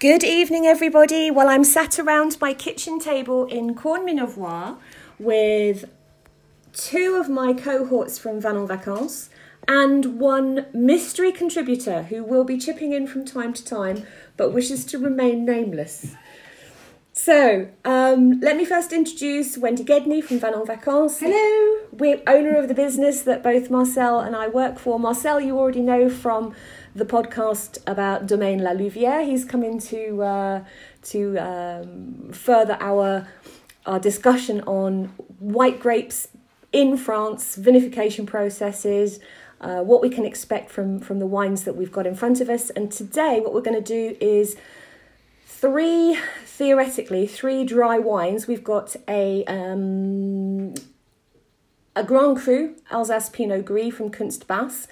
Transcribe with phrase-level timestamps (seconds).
[0.00, 1.30] Good evening, everybody.
[1.30, 4.06] Well, I'm sat around my kitchen table in Corne
[5.18, 5.90] with
[6.72, 9.28] two of my cohorts from Van en Vacances
[9.68, 14.06] and one mystery contributor who will be chipping in from time to time
[14.38, 16.16] but wishes to remain nameless.
[17.12, 21.20] So, um, let me first introduce Wendy Gedney from Van en Vacances.
[21.20, 21.88] Hello.
[21.92, 24.98] We're owner of the business that both Marcel and I work for.
[24.98, 26.54] Marcel, you already know from
[26.94, 29.24] the podcast about Domaine La Louvière.
[29.24, 30.64] He's coming to uh,
[31.04, 33.28] to um, further our
[33.86, 35.06] our discussion on
[35.38, 36.28] white grapes
[36.72, 39.18] in France, vinification processes,
[39.60, 42.48] uh, what we can expect from from the wines that we've got in front of
[42.48, 42.70] us.
[42.70, 44.56] And today, what we're going to do is
[45.46, 48.46] three theoretically three dry wines.
[48.46, 50.74] We've got a um,
[51.94, 54.88] a Grand Cru Alsace Pinot Gris from Kuentz-Bas.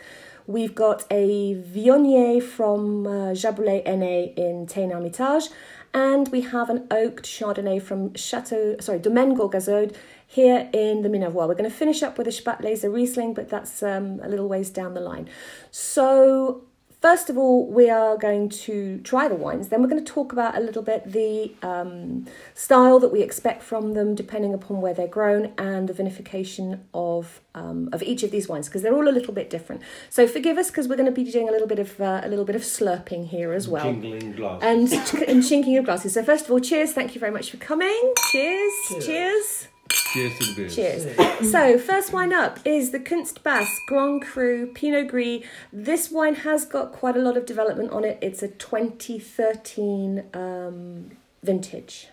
[0.49, 5.51] We've got a Viognier from uh, Jaboulet Aîné in Tain Hermitage,
[5.93, 9.95] and we have an oaked Chardonnay from Chateau, sorry, Domaine Gourgazaud
[10.27, 11.47] here in the Minervois.
[11.49, 14.71] We're going to finish up with a Spätlese Riesling, but that's um, a little ways
[14.71, 15.29] down the line.
[15.71, 16.63] So
[17.01, 19.69] First of all, we are going to try the wines.
[19.69, 23.63] Then we're going to talk about a little bit the um, style that we expect
[23.63, 28.33] from them, depending upon where they're grown, and the vinification of um, of each of
[28.33, 29.83] these wines because they're all a little bit different.
[30.11, 32.29] So forgive us because we're going to be doing a little bit of uh, a
[32.29, 36.15] little bit of slurping here as well, jingling glasses, and and chinking of glasses.
[36.15, 36.93] So first of all, cheers!
[36.93, 38.13] Thank you very much for coming.
[38.33, 38.73] Cheers!
[38.89, 39.07] Cheers!
[39.07, 39.68] cheers.
[40.13, 40.75] Cheers to the beers.
[40.75, 41.51] Cheers.
[41.51, 45.45] so, first wine up is the Kuentz-Bas Grand Cru Pinot Gris.
[45.73, 48.19] This wine has got quite a lot of development on it.
[48.23, 51.11] It's a 2013 um,
[51.43, 52.09] vintage.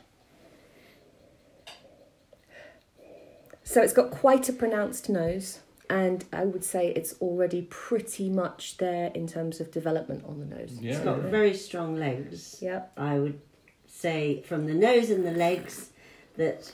[3.64, 8.78] So, it's got quite a pronounced nose, and I would say it's already pretty much
[8.78, 10.78] there in terms of development on the nose.
[10.82, 10.96] Yeah.
[10.96, 12.58] It's got very strong legs.
[12.62, 12.84] Yeah.
[12.98, 13.40] I would
[13.88, 15.92] say from the nose and the legs
[16.38, 16.72] that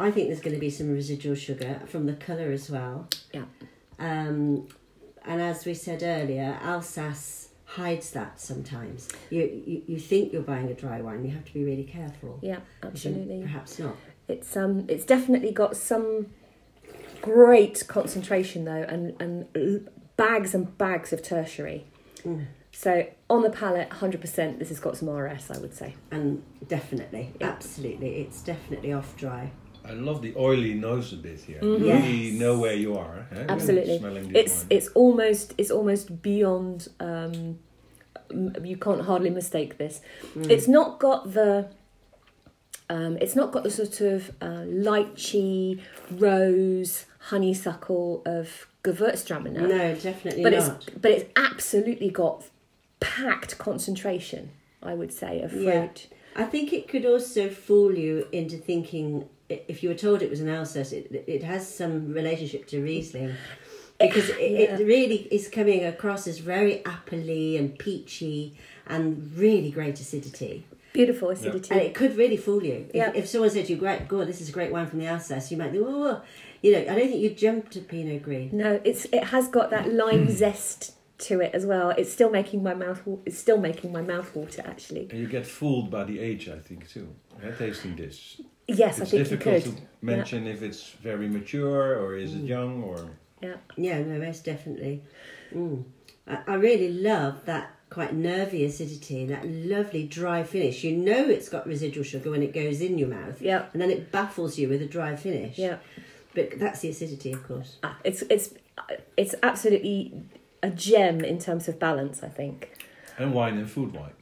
[0.00, 3.08] I think there's going to be some residual sugar from the colour as well.
[3.32, 3.44] Yeah.
[3.98, 4.68] Um,
[5.24, 9.08] and as we said earlier, Alsace hides that sometimes.
[9.30, 12.38] You, you you think you're buying a dry wine, you have to be really careful.
[12.42, 13.42] Yeah, absolutely.
[13.42, 13.96] Perhaps not.
[14.28, 16.26] It's um it's definitely got some
[17.20, 21.84] great concentration though, and and bags and bags of tertiary.
[22.24, 22.46] Mm.
[22.72, 25.94] So on the palate, hundred percent, this has got some RS, I would say.
[26.10, 27.48] And definitely, yeah.
[27.48, 29.52] absolutely, it's definitely off dry.
[29.84, 31.60] I love the oily nose a bit here.
[31.60, 31.84] Mm-hmm.
[31.84, 33.26] You really know where you are.
[33.32, 33.46] Eh?
[33.48, 33.94] Absolutely,
[34.34, 34.66] it's wine.
[34.70, 36.88] it's almost it's almost beyond.
[37.00, 37.58] Um,
[38.62, 40.00] you can't hardly mistake this.
[40.36, 40.50] Mm.
[40.50, 41.68] It's not got the.
[42.88, 45.80] Um, it's not got the sort of uh, lychee,
[46.10, 49.68] rose, honeysuckle of Gewürztraminer.
[49.68, 50.88] No, definitely but not.
[50.88, 52.44] It's, but it's absolutely got
[52.98, 54.50] packed concentration.
[54.82, 55.64] I would say of fruit.
[55.64, 56.16] Yeah.
[56.36, 60.40] I think it could also fool you into thinking if you were told it was
[60.40, 63.34] an Alsace, it, it has some relationship to Riesling.
[63.98, 64.76] Because it, yeah.
[64.76, 68.56] it really is coming across as very appley and peachy
[68.86, 70.66] and really great acidity.
[70.94, 71.70] Beautiful acidity.
[71.70, 72.86] And it could really fool you.
[72.88, 73.12] If, yeah.
[73.14, 75.50] if someone said to you, great, God, this is a great wine from the Alsace,
[75.50, 76.22] you might think, oh,
[76.62, 78.52] you know, I don't think you'd jump to Pinot Gris.
[78.52, 80.30] No, it's it has got that lime mm.
[80.30, 81.90] zest to it as well.
[81.90, 83.02] It's still making my mouth.
[83.26, 85.08] It's still making my mouth water actually.
[85.10, 87.14] And you get fooled by the age, I think, too.
[87.42, 88.40] Yeah, tasting this.
[88.76, 90.52] Yes, it's I think difficult to mention yeah.
[90.52, 92.48] if it's very mature or is it mm.
[92.48, 93.10] young or.
[93.40, 93.56] Yeah.
[93.76, 95.02] Yeah, no, most definitely.
[95.54, 95.84] Mm.
[96.26, 100.84] I, I really love that quite nervy acidity and that lovely dry finish.
[100.84, 103.42] You know it's got residual sugar when it goes in your mouth.
[103.42, 103.66] Yeah.
[103.72, 105.58] And then it baffles you with a dry finish.
[105.58, 105.78] Yeah.
[106.34, 107.76] But that's the acidity, of course.
[107.82, 108.54] Ah, it's it's
[109.16, 110.22] it's absolutely
[110.62, 112.78] a gem in terms of balance, I think.
[113.18, 114.12] And wine and food wine.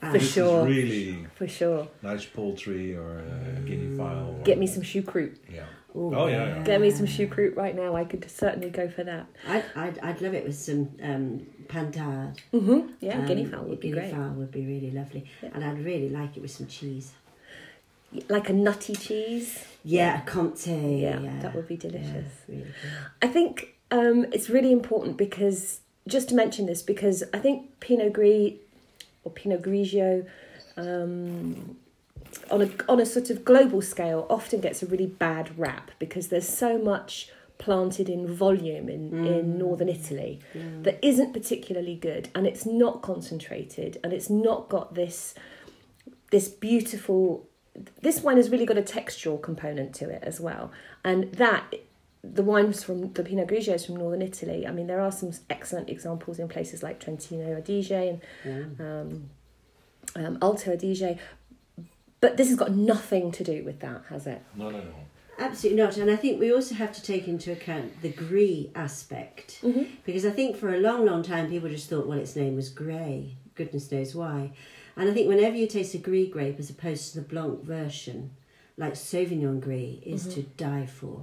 [0.00, 0.64] For this sure.
[0.64, 1.88] really for sure.
[2.02, 4.36] Nice poultry or a guinea fowl.
[4.38, 4.42] Or...
[4.44, 5.36] Get me some choucroute.
[5.52, 5.64] Yeah.
[5.96, 7.96] Ooh, oh yeah, yeah, Get me some choucroute right now.
[7.96, 9.26] I could certainly go for that.
[9.46, 12.38] I'd I'd, I'd love it with some um, pintade.
[12.52, 12.92] Mm-hmm.
[13.00, 14.10] Yeah, um, guinea fowl would be guinea great.
[14.10, 15.50] Guinea fowl would be really lovely, yeah.
[15.54, 17.12] and I'd really like it with some cheese.
[18.28, 19.64] Like a nutty cheese.
[19.84, 20.66] Yeah, a Comte.
[20.66, 22.32] Yeah, yeah, that would be delicious.
[22.46, 22.92] really good.
[23.22, 28.12] I think um, it's really important because just to mention this because I think Pinot
[28.12, 28.54] Gris
[29.28, 30.26] or Pinot Grigio
[30.76, 31.76] um,
[32.50, 36.28] on a on a sort of global scale often gets a really bad rap because
[36.28, 39.26] there's so much planted in volume in, mm.
[39.26, 40.84] in northern Italy mm.
[40.84, 45.34] that isn't particularly good and it's not concentrated and it's not got this
[46.30, 47.48] this beautiful
[48.02, 50.70] this wine has really got a textural component to it as well
[51.04, 51.74] and that
[52.22, 54.66] the wines from the Pinot Grigios from northern Italy.
[54.66, 58.80] I mean, there are some excellent examples in places like Trentino Adige and mm.
[58.80, 59.30] um,
[60.16, 61.18] um, Alto Adige.
[62.20, 64.42] But this has got nothing to do with that, has it?
[64.56, 65.06] Not at all.
[65.38, 65.96] Absolutely not.
[65.96, 69.60] And I think we also have to take into account the grey aspect.
[69.62, 69.84] Mm-hmm.
[70.04, 72.70] Because I think for a long, long time people just thought, well, its name was
[72.70, 73.36] grey.
[73.54, 74.50] Goodness knows why.
[74.96, 78.32] And I think whenever you taste a grey grape as opposed to the Blanc version,
[78.76, 80.30] like Sauvignon Gris is Mm-hmm.
[80.32, 81.22] to die for.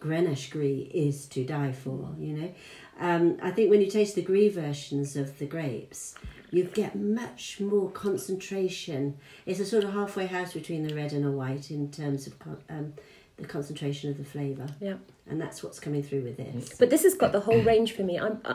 [0.00, 2.54] Grenache Gris is to die for, you know.
[3.00, 6.14] Um, I think when you taste the Gris versions of the grapes,
[6.50, 9.18] you get much more concentration.
[9.46, 12.38] It's a sort of halfway house between the red and a white in terms of
[12.38, 12.94] con- um,
[13.36, 14.66] the concentration of the flavour.
[14.80, 14.94] Yeah.
[15.26, 16.76] And that's what's coming through with this.
[16.78, 18.18] But this has got the whole range for me.
[18.18, 18.54] I'm uh,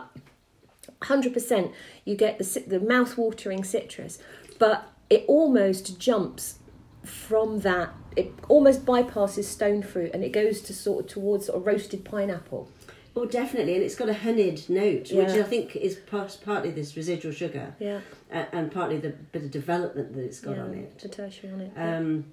[1.04, 1.72] hundred percent.
[2.04, 4.18] You get the the mouth watering citrus,
[4.60, 6.60] but it almost jumps
[7.04, 7.94] from that.
[8.16, 12.06] It almost bypasses stone fruit and it goes to sort of towards sort of roasted
[12.06, 12.70] pineapple.
[13.16, 16.96] Oh, definitely, and it's got a honeyed note, which I think is part, partly this
[16.98, 18.02] residual sugar, Yeah,
[18.32, 20.98] uh, and partly the bit of development that it's got yeah, on it.
[20.98, 21.72] the tertiary on it.
[21.76, 22.26] Um,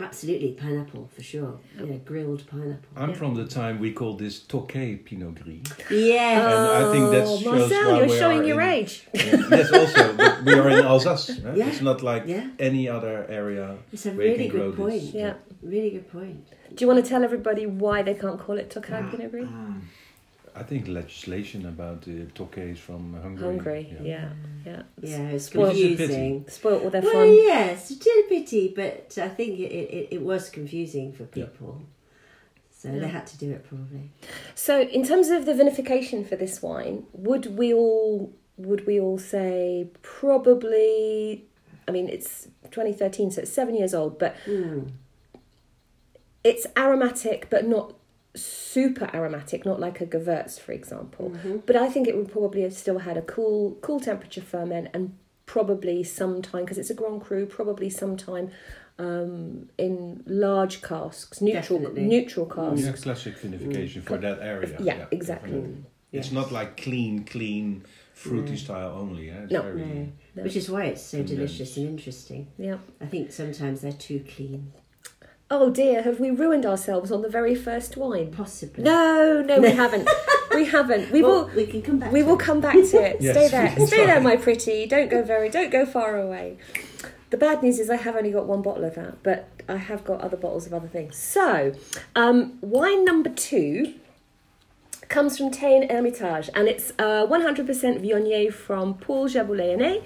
[0.00, 1.58] absolutely, pineapple for sure.
[1.78, 2.88] Yeah, grilled pineapple.
[2.96, 3.16] I'm Yeah.
[3.16, 5.60] from the time we call this Tokay Pinot Gris.
[5.90, 8.68] Yeah, And I think that Oh, shows Marcel, why you're we showing are your in-
[8.74, 9.08] age.
[9.14, 11.30] yes, also, but we are in Alsace.
[11.44, 11.52] eh?
[11.56, 11.68] Yeah.
[11.68, 12.48] It's not like Yeah.
[12.58, 15.00] any other area it's a where really can grow good point.
[15.02, 15.14] this.
[15.14, 15.34] Yeah.
[15.62, 16.46] Really good point.
[16.74, 19.48] Do you want to tell everybody why they can't call it Tokay Pinot Gris?
[20.54, 23.46] I think legislation about the Tokays from Hungary.
[23.46, 24.30] Hungry, yeah,
[24.66, 24.82] yeah.
[25.00, 25.96] Yeah, it's Spoiled- It's a pity.
[25.96, 26.44] confusing.
[26.48, 27.32] Spoilt all their Well, fun.
[27.32, 31.46] yes, it is a pity, but I think it, it, it was confusing for Yeah.
[31.46, 31.82] people.
[32.72, 32.98] So Yeah.
[33.00, 34.10] they had to do it probably.
[34.54, 39.18] So, in terms of the vinification for this wine, would we all would we all
[39.18, 41.44] say probably?
[41.88, 44.80] I mean, it's 2013, so it's seven years old, but Hmm.
[46.44, 47.94] it's aromatic, but not
[48.34, 51.32] super aromatic, not like a Gewürz, for example.
[51.66, 55.16] But I think it would probably have still had a cool cool temperature ferment and
[55.46, 58.50] probably sometime because it's a Grand Cru, probably sometime
[58.98, 62.04] um, in large casks, neutral Definitely.
[62.06, 62.82] neutral casks.
[62.84, 64.76] Yeah, classic vinification for that area.
[64.80, 65.50] Yeah, exactly.
[65.50, 65.84] definitely.
[66.12, 66.32] It's Yes.
[66.32, 67.84] not like clean, clean,
[68.14, 69.30] fruity style only.
[69.30, 69.42] Eh?
[69.44, 69.62] It's No.
[69.62, 70.08] very, No.
[70.36, 70.42] No.
[70.42, 71.36] Which is why it's so Condensed.
[71.36, 72.48] delicious and interesting.
[72.58, 72.78] Yeah.
[73.00, 74.72] I think sometimes they're too clean.
[75.52, 78.30] Oh dear, have we ruined ourselves on the very first wine?
[78.30, 78.84] Possibly.
[78.84, 80.08] No, no, we haven't.
[80.54, 81.10] We haven't.
[81.10, 81.50] We Well, will.
[81.56, 82.12] we can come back.
[82.12, 82.40] We to will it.
[82.40, 83.16] come back to it.
[83.20, 83.86] Yes, Stay we there.
[83.86, 84.06] Stay try.
[84.06, 84.86] there, my pretty.
[84.86, 85.48] Don't go very.
[85.48, 86.58] Don't go far away.
[87.30, 90.04] The bad news is I have only got one bottle of that, but I have
[90.04, 91.16] got other bottles of other things.
[91.16, 91.72] So,
[92.16, 93.94] um, wine number two
[95.08, 97.66] comes from Tain Hermitage, and it's uh, 100%
[98.00, 100.02] Viognier from Paul Jaboulet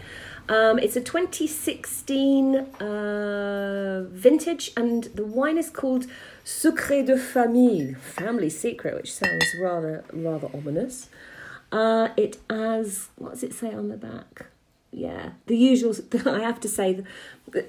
[0.48, 6.06] um, It's a 2016 uh, vintage, and the wine is called
[6.44, 11.08] Secret de Famille, family secret, which sounds rather rather ominous.
[11.72, 14.46] Uh, it has what does it say on the back?
[14.90, 15.94] Yeah, the usual.
[16.26, 17.02] I have to say,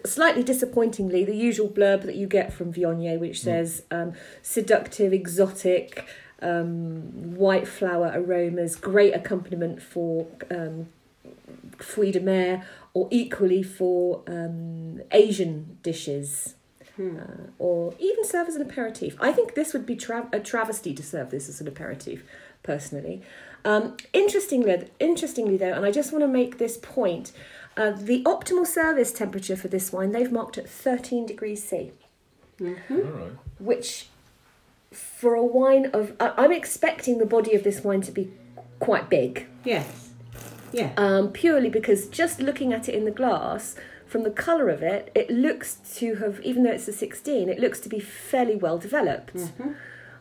[0.06, 4.14] slightly disappointingly, the usual blurb that you get from Viognier, which says um,
[4.44, 6.06] seductive, exotic,
[6.42, 10.88] um, white flower aromas, great accompaniment for um,
[11.82, 16.56] fruits de mer, or equally for um, Asian dishes.
[16.98, 19.18] Uh, or even serve as an aperitif.
[19.20, 22.24] I think this would be tra- a travesty to serve this as an aperitif,
[22.64, 23.22] personally.
[23.66, 27.34] Um, interestingly, interestingly though, and I just want to make this point,
[27.76, 31.92] uh, the optimal service temperature for this wine they've marked at 13 degrees C,
[32.62, 33.32] all right.
[33.60, 34.08] which
[34.92, 38.32] for a wine of, I I'm expecting the body of this wine to be
[38.80, 40.05] quite big, Yes.
[40.76, 40.92] Yeah.
[40.98, 45.12] um, purely because just looking at it in the glass, from the colour of it,
[45.16, 48.78] it looks to have, even though it's a 16, it looks to be fairly well
[48.78, 49.36] developed.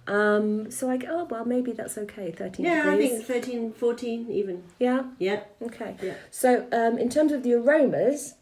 [0.07, 4.31] Um, so I go, oh, well, maybe that's okay, 13 yeah, I think 13, 14
[4.31, 4.63] even.
[4.79, 5.41] Yeah, Yeah.
[5.63, 5.97] okay.
[6.03, 6.15] Yeah.
[6.31, 8.35] So um, in terms of the aromas,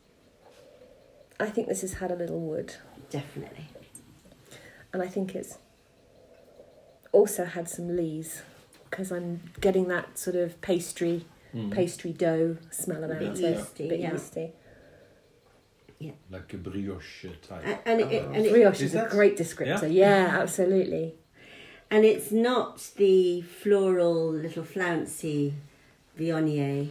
[1.38, 2.74] I think this has had a little wood.
[3.10, 3.68] Definitely.
[4.92, 5.58] And I think it's
[7.12, 8.42] also had some lees
[8.90, 11.24] because I'm getting that sort of pastry,
[11.70, 13.56] pastry dough smell about Bit it.
[13.56, 14.12] yeasty, bit yeah.
[14.12, 14.52] yeasty.
[16.30, 17.62] Like a brioche type.
[17.64, 19.92] And, and, it, and, it, Brioche Is is, a great descriptor.
[19.92, 21.14] Yeah, absolutely.
[21.92, 25.54] and it's not the floral little flouncy
[26.18, 26.88] Viognier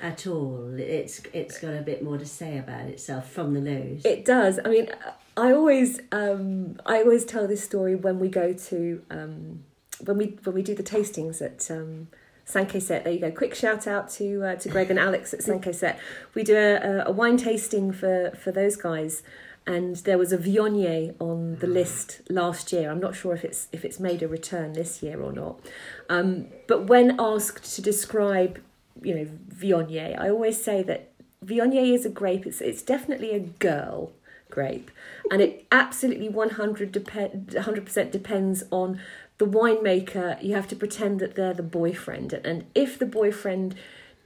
[0.00, 0.74] at all.
[0.78, 4.02] It's it's got a bit more to say about itself from the nose.
[4.04, 4.58] It does.
[4.64, 4.88] I mean,
[5.36, 9.64] I always, um, I always tell this story when we go to, um,
[10.04, 12.08] when we when we do the tastings at um,
[12.48, 13.04] Sanqueset.
[13.04, 13.30] There you go.
[13.30, 15.98] Quick shout out to uh, to Greg and Alex at Sanqueset.
[16.34, 19.22] We do a, a wine tasting for for those guys,
[19.66, 22.90] and there was a Viognier on the list last year.
[22.90, 25.60] I'm not sure if it's if it's made a return this year or not.
[26.08, 28.60] Um, but when asked to describe,
[29.02, 31.10] you know, Viognier, I always say that
[31.44, 32.46] Viognier is a grape.
[32.46, 34.12] It's it's definitely a girl
[34.50, 34.90] grape,
[35.30, 38.98] and it absolutely 100 depend 100% depends on
[39.38, 40.42] the winemaker.
[40.42, 43.74] You have to pretend that they're the boyfriend, and if the boyfriend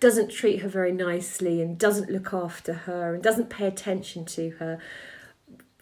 [0.00, 4.50] doesn't treat her very nicely and doesn't look after her and doesn't pay attention to
[4.58, 4.78] her,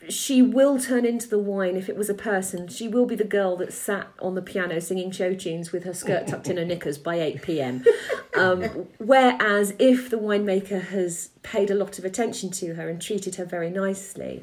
[0.08, 2.68] she will turn into the wine if it was a person.
[2.68, 5.92] She will be the girl that sat on the piano singing show tunes with her
[5.92, 7.84] skirt tucked in her knickers by 8 pm.
[8.36, 8.62] Um,
[8.98, 13.44] whereas if the winemaker has paid a lot of attention to her and treated her
[13.44, 14.42] very nicely,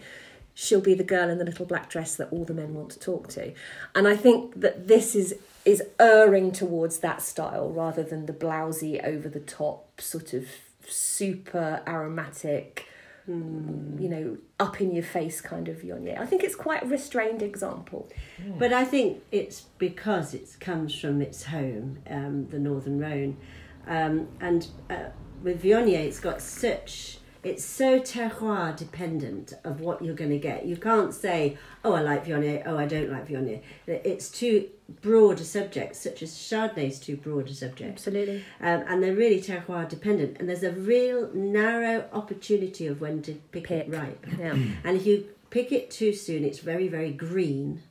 [0.60, 2.98] she'll be the girl in the little black dress that all the men want to
[2.98, 3.54] talk to.
[3.94, 5.36] And I think that this is
[5.66, 10.48] is erring towards that style rather than the blousy over the top sort of
[10.88, 12.88] super aromatic
[13.30, 14.02] mm.
[14.02, 16.18] you know up in your face kind of Viognier.
[16.18, 18.10] I think it's quite a restrained example.
[18.58, 23.38] But I think it's because it comes from its home, um, the Northern Rhone,
[23.86, 25.10] um, and uh,
[25.44, 30.66] with Viognier it's got such it's so terroir dependent of what you're going to get.
[30.66, 33.62] You can't say, oh, I like Viognier, oh, I don't like Viognier.
[33.88, 34.68] It's too
[35.02, 37.92] broad a subject, such as Chardonnay is too broad a subject.
[37.94, 38.44] Absolutely.
[38.60, 40.38] Um, and they're really terroir dependent.
[40.40, 43.88] And there's a real narrow opportunity of when to pick, pick.
[43.88, 44.28] it ripe.
[44.38, 44.58] Yeah.
[44.84, 47.82] and if you pick it too soon, it's very, very green.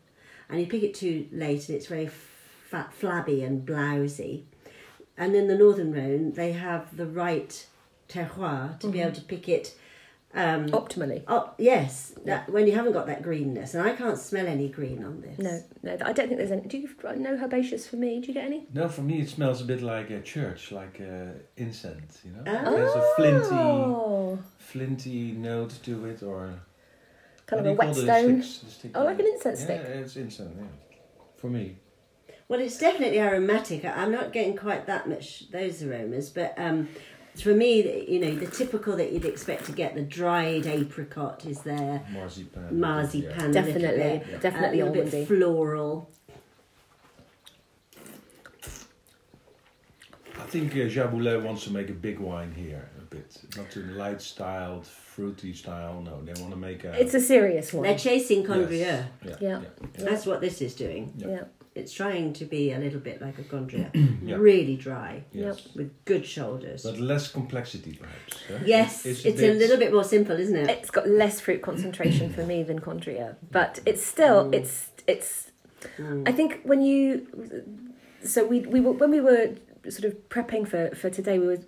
[0.50, 4.42] And you pick it too late, and it's very fat, flabby and blousy.
[5.16, 7.66] And in the Northern Rhone, they have the right
[8.08, 8.90] terroir to mm-hmm.
[8.90, 9.76] be able to pick it
[10.34, 11.22] um, optimally.
[11.26, 15.02] Oh, yes, that, when you haven't got that greenness, and I can't smell any green
[15.02, 15.38] on this.
[15.38, 16.62] No, no, I don't think there's any.
[16.62, 18.20] Do you know herbaceous for me?
[18.20, 18.66] Do you get any?
[18.72, 22.20] No, for me it smells a bit like a church, like uh, incense.
[22.24, 22.76] You know, oh.
[22.76, 26.60] there's a flinty, flinty note to it, or
[27.46, 28.44] kind of a whetstone.
[28.94, 29.80] Oh, like an incense yeah, stick.
[29.84, 30.54] Yeah, it's incense.
[30.58, 30.96] Yeah,
[31.36, 31.76] for me.
[32.48, 33.84] Well, it's definitely aromatic.
[33.84, 36.88] I'm not getting quite that much those aromas, but um,
[37.40, 41.60] for me, you know, the typical that you'd expect to get, the dried apricot is
[41.60, 42.02] there.
[42.12, 42.80] Marzipan.
[42.80, 43.52] Marzipan.
[43.52, 43.62] Yeah.
[43.62, 45.10] Definitely, bit, definitely a almondy.
[45.10, 46.10] bit floral.
[50.38, 53.82] I think uh, Jaboulet wants to make a big wine here a bit, not too
[53.82, 56.00] light styled, fruity style.
[56.00, 56.98] No, they want to make a.
[57.00, 57.82] It's a serious one.
[57.82, 58.78] They're chasing Condrieu.
[58.78, 59.08] Yes.
[59.24, 59.36] Yeah.
[59.40, 59.60] Yeah.
[59.60, 60.04] yeah.
[60.04, 61.12] That's what this is doing.
[61.16, 61.44] yeah
[61.76, 63.86] it's trying to be a little bit like a Condrieu,
[64.22, 64.36] yeah.
[64.36, 65.68] really dry, yes.
[65.74, 68.42] with good shoulders, but less complexity, perhaps.
[68.48, 68.64] Huh?
[68.64, 70.70] Yes, it's, it's, a, a, little bit more simple, isn't it?
[70.70, 74.54] It's got less fruit concentration for me than Condrieu, but it's still mm.
[74.54, 75.50] it's it's.
[75.98, 76.26] Mm.
[76.26, 77.26] I think when you,
[78.24, 79.54] so we we were when we were
[79.88, 81.58] sort of prepping for for today, we were.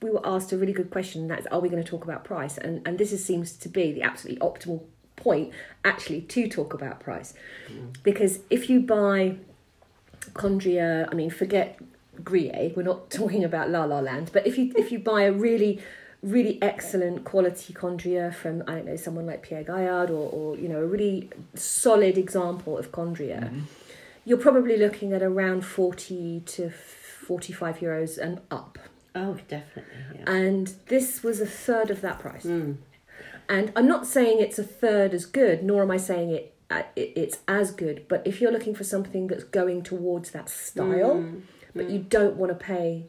[0.00, 1.26] We were asked a really good question.
[1.26, 2.56] That's are we going to talk about price?
[2.56, 4.84] And and this is, seems to be the absolutely optimal
[5.18, 5.52] point
[5.84, 7.34] actually to talk about price.
[7.70, 7.94] Mm.
[8.02, 9.36] Because if you buy
[10.34, 11.78] Condrieu, I mean, forget
[12.24, 15.32] Grillet, we're not talking about La La Land, but if you if you buy a
[15.32, 15.80] really
[16.22, 20.68] really excellent quality Condrieu from I don't know someone like Pierre Gaillard or, or you
[20.68, 23.60] know a really solid example of Condrieu, mm-hmm.
[24.24, 28.78] you're probably looking at around forty to forty five euros and up.
[29.14, 29.94] Oh, definitely.
[30.14, 30.30] Yeah.
[30.32, 32.44] And this was a third of that price.
[32.44, 32.76] Mm.
[33.48, 36.82] And I'm not saying it's a third as good, nor am I saying it, uh,
[36.96, 38.06] it it's as good.
[38.08, 41.42] But if you're looking for something that's going towards that style, mm.
[41.74, 41.92] but mm.
[41.92, 43.06] you don't want to pay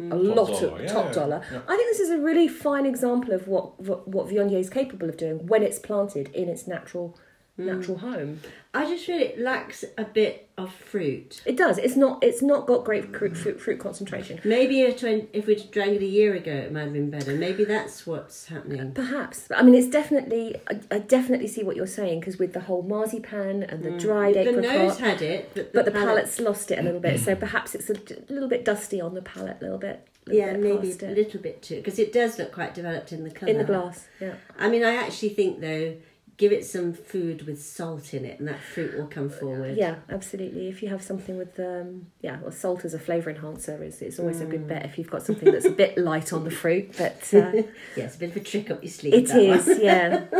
[0.00, 0.08] mm.
[0.08, 1.60] a top lot dollar, of yeah, top dollar, yeah.
[1.68, 5.08] I think this is a really fine example of what what, what Viognier is capable
[5.08, 7.16] of doing when it's planted in its natural.
[7.58, 8.40] Natural home.
[8.74, 11.42] I just feel it lacks a bit of fruit.
[11.46, 11.78] It does.
[11.78, 12.22] It's not.
[12.22, 14.40] It's not got great fruit fruit, fruit concentration.
[14.44, 17.34] Maybe if, if we'd drank it a year ago, it might have been better.
[17.34, 18.92] Maybe that's what's happening.
[18.92, 19.48] Perhaps.
[19.54, 20.56] I mean, it's definitely.
[20.68, 24.00] I, I definitely see what you're saying because with the whole marzipan and the mm.
[24.00, 26.82] dried the apricot, the nose had it, but the, but the palate's lost it a
[26.82, 27.20] little bit.
[27.20, 27.94] So perhaps it's a
[28.32, 30.06] little bit dusty on the palate, a little bit.
[30.26, 33.50] yeah, maybe a little bit too, because it does look quite developed in the colour.
[33.50, 34.34] In the glass, yeah.
[34.58, 35.94] I mean, I actually think though
[36.38, 39.76] give it some food with salt in it and that fruit will come forward.
[39.76, 40.68] Yeah absolutely.
[40.68, 44.18] If you have something with um yeah well salt as a flavor enhancer is it's
[44.18, 44.42] always mm.
[44.42, 47.22] a good bet if you've got something that's a bit light on the fruit but
[47.34, 47.52] uh,
[47.96, 50.24] yeah it's a bit of a trick up your sleeve it is yeah.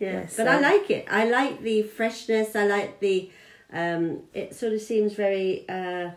[0.00, 1.06] Yeah but i like it.
[1.10, 2.56] I like the freshness.
[2.56, 3.30] I like the
[3.72, 6.10] um it sort of seems very uh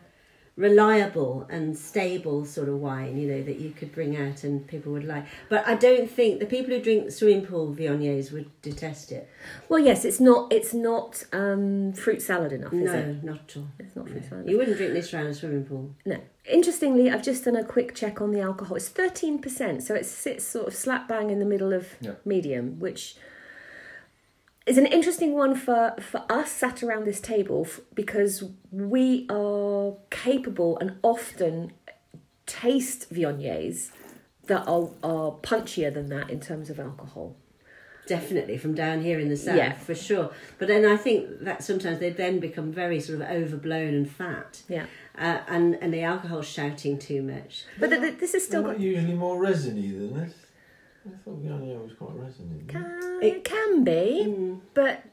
[0.56, 4.92] reliable and stable sort of wine, you know, that you could bring out and people
[4.92, 5.26] would like.
[5.50, 9.30] But I don't think the people who drink swimming pool Viogniers would detest it.
[9.68, 10.54] Well, yes, it's not.
[10.54, 12.72] It's not um, fruit salad enough.
[12.72, 13.24] no, it?
[13.24, 13.68] not at all.
[13.80, 14.50] It's not fruit salad.
[14.50, 15.96] You wouldn't drink this around a swimming pool.
[16.06, 16.20] No.
[16.46, 18.76] Interestingly, I've just done a quick check on the alcohol.
[18.76, 22.12] It's thirteen percent, so it sits sort of slap bang in the middle of yeah.
[22.26, 23.16] medium, which
[24.66, 30.78] is an interesting one for, for us sat around this table because we are capable
[30.80, 31.74] and often
[32.46, 33.92] taste Viogniers
[34.48, 37.36] that are, are punchier than that in terms of alcohol.
[38.06, 39.74] Definitely from down here in the south, Yeah.
[39.74, 40.32] for sure.
[40.60, 44.62] But then I think that sometimes they then become very sort of overblown and fat,
[44.68, 47.64] Yeah, uh, and and the alcohol's shouting too much.
[47.80, 50.34] but th- th- this is still They're got, not usually more resiny than this.
[51.06, 52.64] I thought Viognier was quite resiny.
[52.68, 54.60] can, It- it can be, Mm.
[54.74, 55.04] but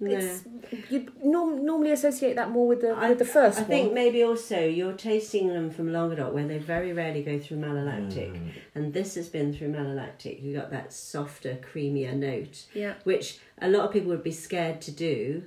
[0.00, 0.18] Yeah.
[0.18, 0.44] it's
[0.90, 3.70] you norm, normally associate that more with the I- with the first I one.
[3.70, 8.32] think maybe also you're tasting them from Languedoc where they very rarely go through malolactic,
[8.32, 8.50] Mm.
[8.74, 10.42] and this has been through malolactic.
[10.42, 14.80] You got that softer, creamier note, yeah, which a lot of people would be scared
[14.82, 15.42] to do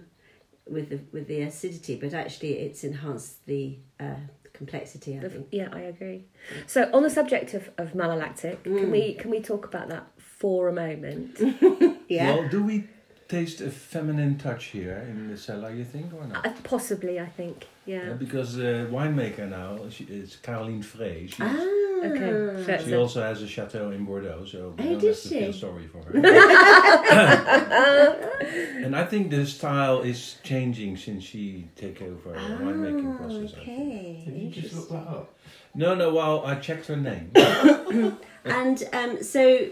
[0.70, 4.16] with the with the acidity, but actually it's enhanced the uh,
[4.54, 5.18] complexity.
[5.18, 5.48] I The- think.
[5.52, 6.26] yeah, I agree.
[6.68, 8.80] So on the subject of, of malolactic, Mm.
[8.80, 11.40] can we can we talk about that for a moment?
[12.10, 12.36] Yeah.
[12.36, 12.84] Well, do we
[13.30, 16.46] taste a feminine touch here in the cellar, you think, or not?
[16.46, 17.66] Uh, Possibly, I think.
[17.86, 18.14] Yeah, Yeah.
[18.14, 21.26] because the winemaker now she, is Caroline Frey.
[21.28, 21.83] She's, Ah.
[22.04, 22.64] Okay.
[22.66, 25.30] So- She also has a chateau in Bordeaux, so we Oh, don't did have to
[25.30, 26.18] feel sorry for her.
[28.84, 33.54] and I think the style is changing since she take over Ah, the winemaking process.
[33.60, 34.24] Okay.
[34.26, 35.34] Did you just look that up?
[35.76, 36.14] No, no.
[36.14, 37.32] Well, I checked her name.
[38.46, 39.68] And um, so,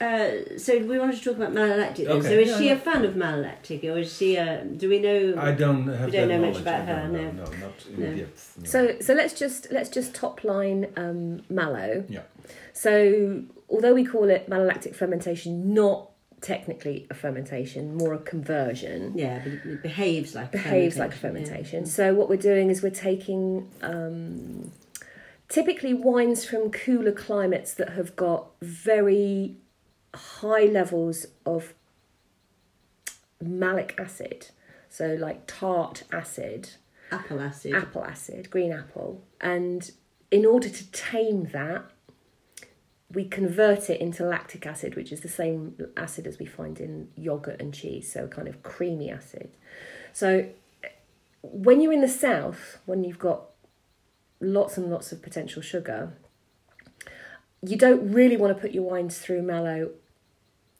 [0.00, 2.06] uh, so we wanted to talk about malolactic.
[2.06, 2.16] Then.
[2.18, 2.28] Okay.
[2.28, 2.72] So is Yeah, she yeah.
[2.72, 4.36] a fan of malolactic, or is she?
[4.36, 5.34] A, do we know?
[5.38, 7.44] I don't have We don't know much about her, don't no.
[7.44, 8.16] no, not in No.
[8.16, 8.54] depth.
[8.58, 8.64] no.
[8.64, 12.04] So so let's just let's just top line um, malo.
[12.08, 12.22] Yeah.
[12.72, 16.08] So although we call it malolactic fermentation, not
[16.40, 19.12] technically a fermentation, more a conversion.
[19.14, 21.54] yeah, but it behaves like behaves like a fermentation,
[21.84, 21.86] fermentation.
[21.86, 24.72] So what we're doing is we're taking um,
[25.50, 29.56] typically wines from cooler climates that have got very
[30.14, 31.74] high levels of
[33.40, 34.48] malic acid,
[34.88, 36.70] so like tart acid,
[37.10, 37.74] Apple acid.
[37.74, 39.90] apple acid, green apple, and
[40.30, 41.84] in order to tame that.
[43.12, 47.08] We convert it into lactic acid, which is the same acid as we find in
[47.16, 49.50] yogurt and cheese, so kind of creamy acid.
[50.12, 50.46] So
[51.42, 53.46] when you're in the south, when you've got
[54.40, 56.12] lots and lots of potential sugar,
[57.62, 59.90] you don't really want to put your wines through malo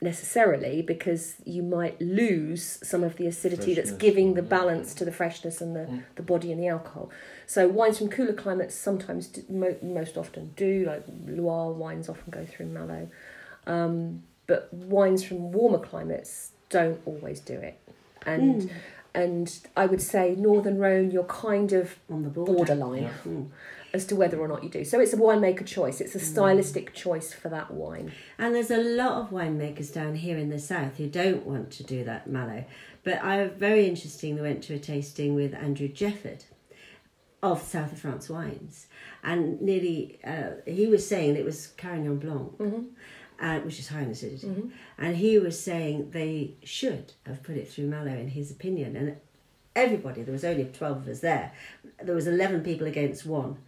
[0.02, 5.12] necessarily because you might lose some of the acidity that's giving the balance to the
[5.12, 6.02] freshness and the, Mm.
[6.14, 7.10] the body and the alcohol.
[7.46, 12.30] So wines from cooler climates sometimes, do, mo- most often do, like Loire wines often
[12.30, 13.08] go through malo.
[13.66, 17.78] Um, but wines from warmer climates don't always do it.
[18.24, 18.70] And Mm.
[19.12, 22.52] and I would say Northern Rhone, you're kind of on the border.
[22.52, 23.10] borderline Yeah.
[23.90, 23.94] Mm.
[23.94, 24.84] as to whether or not you do.
[24.84, 26.00] So it's a winemaker choice.
[26.00, 26.22] It's a Mm.
[26.32, 28.12] stylistic choice for that wine.
[28.38, 31.82] And there's a lot of winemakers down here in the south who don't want to
[31.84, 32.64] do that malo.
[33.04, 34.34] But I very interesting.
[34.34, 36.44] We went to a tasting with Andrew Jefford
[37.42, 38.86] of South of France wines,
[39.24, 42.82] and nearly uh, he was saying it was Carignan Blanc, Mm-hmm.
[43.46, 47.66] uh, which is high in acidity, and he was saying they should have put it
[47.70, 49.16] through malo in his opinion, and
[49.76, 51.52] everybody there was only twelve of us there,
[52.02, 53.58] there was eleven people against one.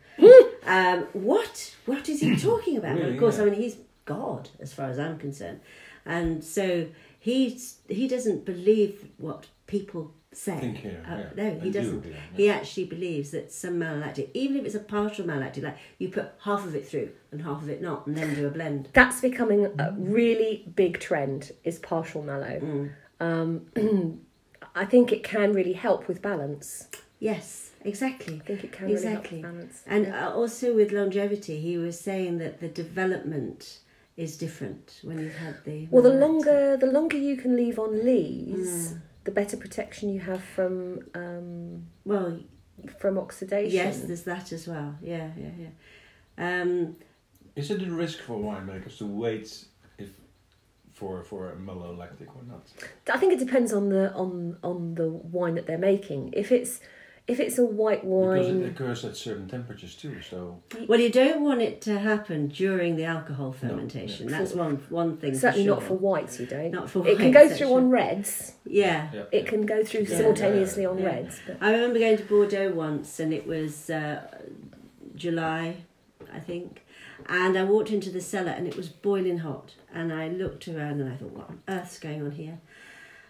[0.67, 1.75] um, what?
[1.87, 2.95] What is he talking about?
[2.97, 3.43] well, Really, of course, yeah.
[3.43, 5.61] I mean he's God as far as I'm concerned,
[6.05, 6.89] and so
[7.19, 10.59] he's he doesn't believe what people say.
[10.59, 11.31] Think here, Uh, yeah.
[11.37, 12.05] No, he And doesn't.
[12.07, 16.09] yeah, He actually believes that some malolactic, even if it's a partial malolactic, like you
[16.09, 18.89] put half of it through and half of it not, and then do a blend.
[18.95, 21.53] That's becoming a really big trend.
[21.65, 22.61] Is partial malo.
[22.61, 22.91] Mm.
[23.21, 24.21] Um,
[24.75, 26.89] I think it can really help with balance.
[27.21, 28.37] Yes, exactly.
[28.37, 29.39] I think it can Exactly.
[29.39, 29.83] really help with balance.
[29.87, 30.29] And Yeah.
[30.29, 33.79] uh, also with longevity, he was saying that the development
[34.17, 35.87] is different when you've had the.
[35.91, 39.01] well, the longer the longer you can leave on lees, Mm.
[39.25, 42.41] the better protection you have from um, Well,
[42.99, 43.73] from oxidation.
[43.75, 44.97] yes, there's that as well.
[45.03, 45.73] Yeah, yeah, yeah.
[46.63, 46.97] Um,
[47.55, 49.67] Is it a risk for winemakers to wait if
[51.03, 52.65] for for a malolactic or not?
[53.13, 56.21] I think it depends on the on on the wine that they're making.
[56.43, 56.73] If it's
[57.29, 60.15] if it's a white wine, Because it occurs at certain temperatures too.
[60.31, 60.39] So
[60.89, 64.29] well, you don't want it to happen during the alcohol No, fermentation.
[64.29, 64.39] yeah.
[64.39, 65.35] That's one one thing.
[65.45, 66.35] certainly for not for whites.
[66.41, 66.71] You don't.
[66.79, 68.33] Not for it can go through on reds.
[68.83, 69.09] Yeah.
[69.15, 70.17] yeah, It can go through Yeah.
[70.19, 71.07] simultaneously on Yeah.
[71.13, 71.35] reds.
[71.47, 74.21] But I remember going to Bordeaux once, and it was uh,
[75.25, 75.77] July,
[76.39, 76.85] I think,
[77.29, 79.75] and I walked into the cellar, and it was boiling hot.
[79.95, 82.59] And I looked around, and I thought, "What on earth's going on here?"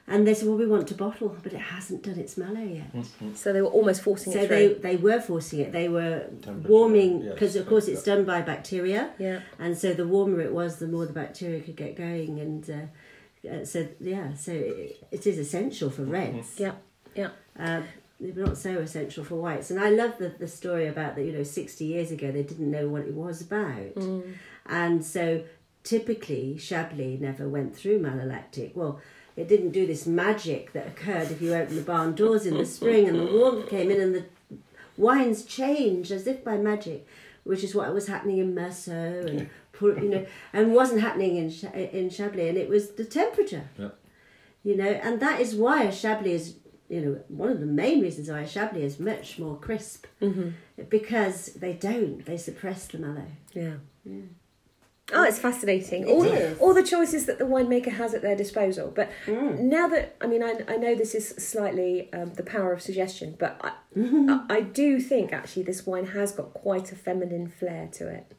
[0.09, 2.93] And they said, "Well, we want to bottle, but it hasn't done its malo yet."
[2.93, 3.37] Mhm.
[3.37, 4.79] so they were almost forcing So it they through.
[4.83, 5.73] they were forcing it.
[5.73, 9.41] They were Temperature, warming yes, because, of course, it's done by bacteria, Yeah.
[9.59, 12.69] and so the warmer it was, the more the bacteria could get going, and.
[12.69, 16.61] Uh, uh, so yeah, so it, it is essential for reds.
[16.61, 16.75] Yeah.
[17.17, 17.31] Yeah.
[17.59, 17.83] Uh,
[18.23, 19.71] they're not so essential for whites.
[19.71, 22.71] And I love the, the story about that, you know, 60 years ago they didn't
[22.71, 23.95] know what it was about.
[23.97, 24.35] Mm.
[24.67, 25.43] And so
[25.83, 28.75] typically Chablis never went through malolactic.
[28.77, 29.01] Well,
[29.37, 32.67] it didn't do this magic that occurred if you open the barn doors in the
[32.67, 34.25] spring and the warmth came in and the
[34.97, 37.07] wines changed as if by magic,
[37.45, 39.49] which is what was happening in Meursault and
[39.81, 43.69] you know, and wasn't happening in in Chablis, and it was the temperature.
[43.79, 43.89] Yeah.
[44.63, 46.55] You know, and that is why a Chablis is
[46.89, 50.51] you know, one of the main reasons why a Chablis is much more crisp Mm-hmm.
[50.89, 53.25] because they don't, they suppress the malo.
[53.55, 53.75] Yeah.
[54.05, 54.23] yeah.
[55.15, 56.05] Oh, it's fascinating.
[56.07, 56.59] It all, is.
[56.59, 58.91] all the choices that the winemaker has at their disposal.
[58.95, 59.59] But Mm.
[59.61, 63.37] now that, I mean, I, I know this is slightly um, the power of suggestion,
[63.39, 67.89] but I, I, I do think actually this wine has got quite a feminine flair
[67.95, 68.33] to it.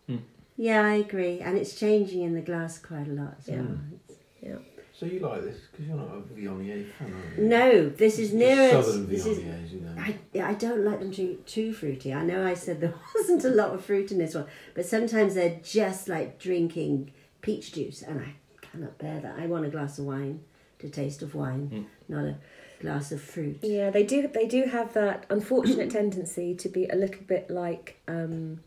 [0.55, 3.43] Yeah, I agree, and it's changing in the glass quite a lot.
[3.43, 3.51] So.
[3.53, 4.51] Yeah.
[4.51, 4.59] it's-
[4.95, 7.47] So you like this because you're not a Viognier fan, are you?
[7.47, 8.83] No, this is Just nearer.
[8.83, 9.39] Southern This is.
[9.39, 9.95] Viogniers, you know.
[9.99, 12.13] I, yeah, I don't like them too too fruity.
[12.13, 15.33] I know I said there wasn't a lot of fruit in this one, but sometimes
[15.33, 19.39] they're just like drinking peach juice, and I cannot bear that.
[19.39, 20.41] I want a glass of wine
[20.79, 22.37] to taste of wine, not a
[22.79, 23.59] glass of fruit.
[23.63, 24.27] Yeah, they do.
[24.27, 28.59] They do have that unfortunate tendency to be a little bit like, um,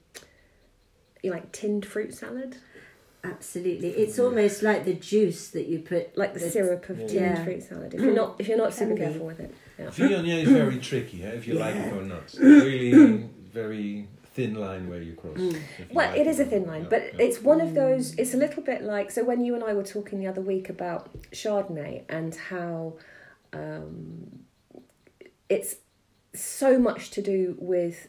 [1.23, 2.57] you like tinned fruit salad,
[3.31, 7.07] Absolutely, it's almost like the juice that you put, like the It's- syrup of Yeah.
[7.07, 7.95] tinned fruit salad.
[7.95, 9.01] If you're not, if you're not super be.
[9.01, 9.51] careful with it.
[9.79, 9.87] Yeah.
[9.87, 12.35] Viognier is very tricky, eh, if you like it or not.
[12.41, 15.39] Really very thin line where you cross.
[15.39, 17.25] if you Well, like it is a thin line, Yeah, but yeah.
[17.27, 18.15] it's one of those.
[18.17, 20.69] It's a little bit like so when you and I were talking the other week
[20.69, 22.97] about Chardonnay and how
[23.53, 24.41] um,
[25.49, 25.77] it's
[26.35, 28.09] so much to do with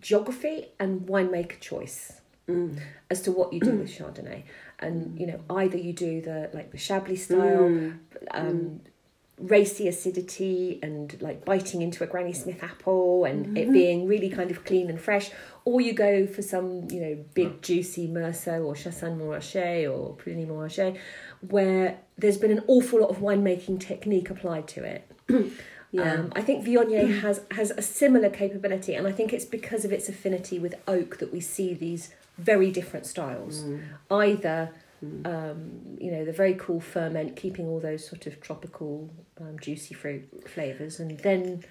[0.00, 2.78] geography and winemaker choice Mm.
[3.10, 4.42] as to what you do with Chardonnay.
[4.78, 7.98] And you know, either you do the like the Chablis style, Mm.
[8.32, 8.80] um,
[9.38, 13.56] racy acidity and like biting into a Granny Smith apple and Mm-hmm.
[13.56, 15.30] it being really kind of clean and fresh,
[15.64, 20.46] or you go for some you know big juicy Meursault or Chassagne Montrachet or Puligny
[20.46, 20.96] Montrachet,
[21.48, 25.10] where there's been an awful lot of winemaking technique applied to it.
[25.90, 26.12] Yeah.
[26.12, 29.90] Um, I think Viognier has has a similar capability, and I think it's because of
[29.92, 33.64] its affinity with oak that we see these very different styles.
[33.64, 33.82] Mm.
[34.10, 34.70] Either,
[35.24, 39.94] um, you know, the very cool ferment, keeping all those sort of tropical um, juicy
[39.94, 41.64] fruit flavors, and then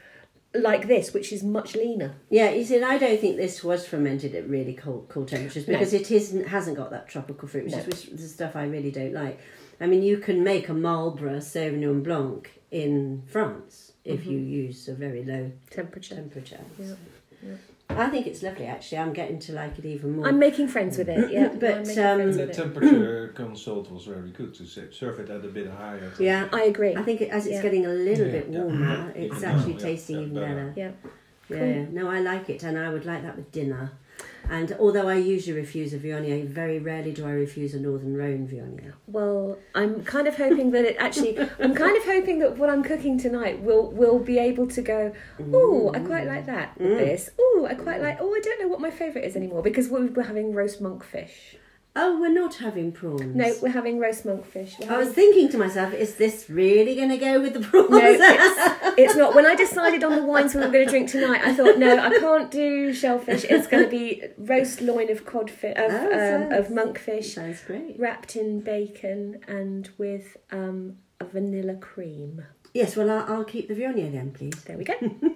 [0.54, 2.16] like this, which is much leaner.
[2.30, 5.68] Yeah, you see, and I don't think this was fermented at really cold, cold temperatures
[5.68, 5.74] No.
[5.74, 7.80] because it isn't hasn't got that tropical fruit, which No.
[7.82, 9.40] is the stuff I really don't like.
[9.80, 14.94] I mean, you can make a Marlborough Sauvignon Blanc in France if you use a
[14.96, 16.16] very low Temperature.
[16.16, 16.60] temperature.
[16.80, 16.96] Yeah,
[17.44, 17.56] yeah.
[17.90, 18.66] I think it's lovely.
[18.66, 20.28] Actually, I'm getting to like it even more.
[20.28, 21.32] I'm making friends with it.
[21.32, 25.48] Yeah, But, um, The temperature consult was very good to se- serve it at a
[25.48, 26.12] bit higher.
[26.20, 26.96] yeah, I agree.
[26.96, 27.62] I think it, as it's Yeah.
[27.62, 28.60] getting a little Yeah, bit yeah.
[28.60, 30.56] warmer, it's actually Yeah, tasting yeah, even better.
[30.56, 30.74] better.
[30.76, 30.92] Yeah.
[31.50, 31.68] Yeah, Cool.
[31.68, 31.86] yeah.
[31.92, 33.92] no, I like it, and I would like that with dinner.
[34.50, 38.48] And although I usually refuse a Viognier, very rarely do I refuse a Northern Rhone
[38.48, 38.94] Viognier.
[39.08, 41.38] Well, I'm kind of hoping that it actually.
[41.60, 45.14] I'm kind of hoping that what I'm cooking tonight will will be able to go.
[45.52, 46.80] Oh, I quite like that.
[46.80, 46.98] Mm.
[46.98, 47.30] this.
[47.38, 48.18] Oh, I quite like.
[48.22, 51.58] Oh, I don't know what my favourite is anymore because we're, we're having roast monkfish.
[52.00, 53.36] Oh, we're not having prawns.
[53.36, 54.88] No, we're having roast monkfish.
[54.88, 57.90] I was thinking to myself, is this really going to go with the prawns?
[57.90, 59.34] No, it's, it's not.
[59.34, 61.98] When I decided on the wines we were going to drink tonight, I thought, no,
[61.98, 63.46] I can't do shellfish.
[63.46, 68.00] It's going to be roast loin of codfish, of, Oh, um, of monkfish, Sounds great.
[68.00, 72.44] wrapped in bacon and with um, a vanilla cream.
[72.82, 74.58] Yes, well, I'll, I'll keep the Viognier then, please.
[74.66, 74.94] There we go.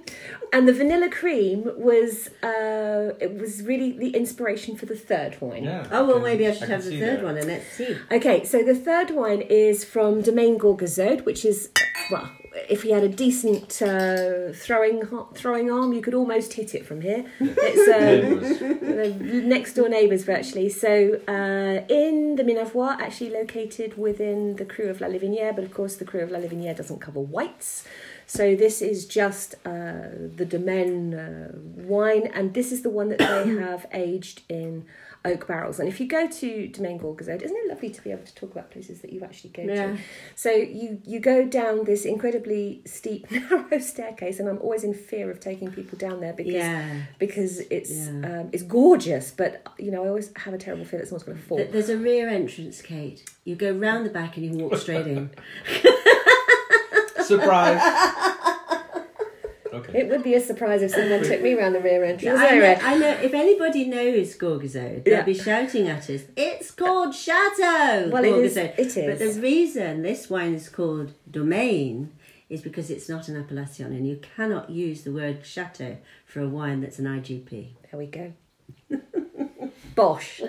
[0.53, 5.63] and the vanilla cream was uh, it was really the inspiration for the third wine.
[5.63, 7.23] Yeah, Oh, well, can- maybe I should can have the third that.
[7.29, 7.97] one and let's see.
[8.11, 11.69] Okay, so the third wine is from Domaine Gourgazaud, which is
[12.11, 12.29] well,
[12.69, 15.01] if he had a decent uh, throwing
[15.33, 17.25] throwing arm, you could almost hit it from here.
[17.39, 17.87] It's
[19.17, 20.69] um, next door neighbours virtually.
[20.69, 25.73] So uh, in the Minervois, actually located within the cru of La Livinière, but of
[25.73, 27.85] course the cru of La Livinière doesn't cover whites.
[28.27, 33.19] So this is just uh, the Domaine uh, wine, and this is the one that
[33.19, 34.85] they have aged in
[35.23, 35.79] oak barrels.
[35.79, 38.51] And if you go to Domaine Gourgazaud, isn't it lovely to be able to talk
[38.51, 39.91] about places that you actually go Yeah.
[39.91, 39.97] to?
[40.35, 45.29] So you you go down this incredibly steep, narrow staircase, and I'm always in fear
[45.29, 47.01] of taking people down there because Yeah.
[47.19, 48.39] because it's Yeah.
[48.41, 51.37] um, it's gorgeous, but you know I always have a terrible fear that someone's going
[51.37, 51.57] to fall.
[51.71, 53.23] There's a rear entrance, Kate.
[53.43, 55.29] You go round the back and you walk straight in.
[57.23, 58.30] Surprise!
[59.73, 59.99] Okay.
[59.99, 62.23] It would be a surprise if someone took me around the rear entrance.
[62.41, 63.11] Yeah, I, know, I know.
[63.21, 65.23] If anybody knows Gourgazaud, they'll Yeah.
[65.23, 66.23] be shouting at us.
[66.35, 68.09] It's called Chateau.
[68.11, 72.11] Well, it is- Gourgazaud." it But the reason this wine is called Domaine
[72.49, 76.49] is because it's not an appellation, and you cannot use the word chateau for a
[76.49, 77.69] wine that's an IGP.
[77.89, 78.33] There we go.
[79.95, 80.41] Bosh.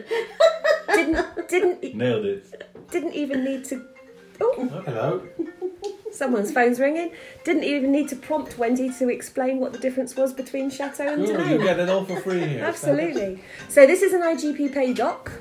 [0.89, 2.65] didn't didn't Nailed it.
[2.91, 3.85] didn't even need to.
[4.41, 5.23] Oh, Oh, hello.
[6.13, 7.11] Someone's phone's ringing.
[7.45, 11.27] Didn't even need to prompt Wendy to explain what the difference was between Chateau and
[11.27, 12.65] Cool, you get it all for free here.
[12.65, 13.43] Absolutely.
[13.69, 15.33] So this is an IGP Pays d'Oc.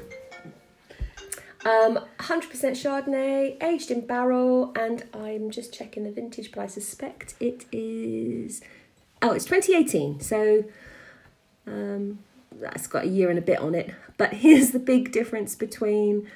[1.64, 7.36] Um, 100% Chardonnay, aged in barrel, and I'm just checking the vintage, but I suspect
[7.40, 8.62] it is.
[9.22, 10.22] Oh, it's 2018.
[10.22, 10.64] So
[11.68, 12.20] um,
[12.54, 13.94] that's got a year and a bit on it.
[14.18, 16.28] But here's the big difference between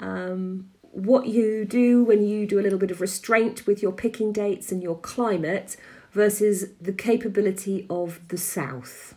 [0.00, 4.32] um, what you do when you do a little bit of restraint with your picking
[4.32, 5.76] dates and your climate
[6.12, 9.14] versus the capability of the south.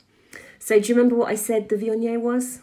[0.60, 2.60] So do you remember what I said the Viognier was?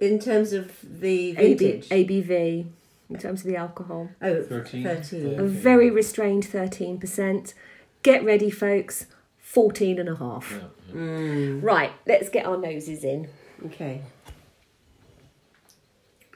[0.00, 2.66] In terms of the AB, ABV,
[3.10, 4.10] in terms of the alcohol.
[4.20, 4.82] oh, 13.
[4.84, 5.38] 13.
[5.40, 7.54] A very restrained 13%.
[8.02, 9.06] Get ready, folks.
[9.38, 10.60] 14 and a half.
[10.88, 10.94] Yeah.
[10.94, 13.28] Mm, Right, let's get our noses in.
[13.66, 14.02] okay.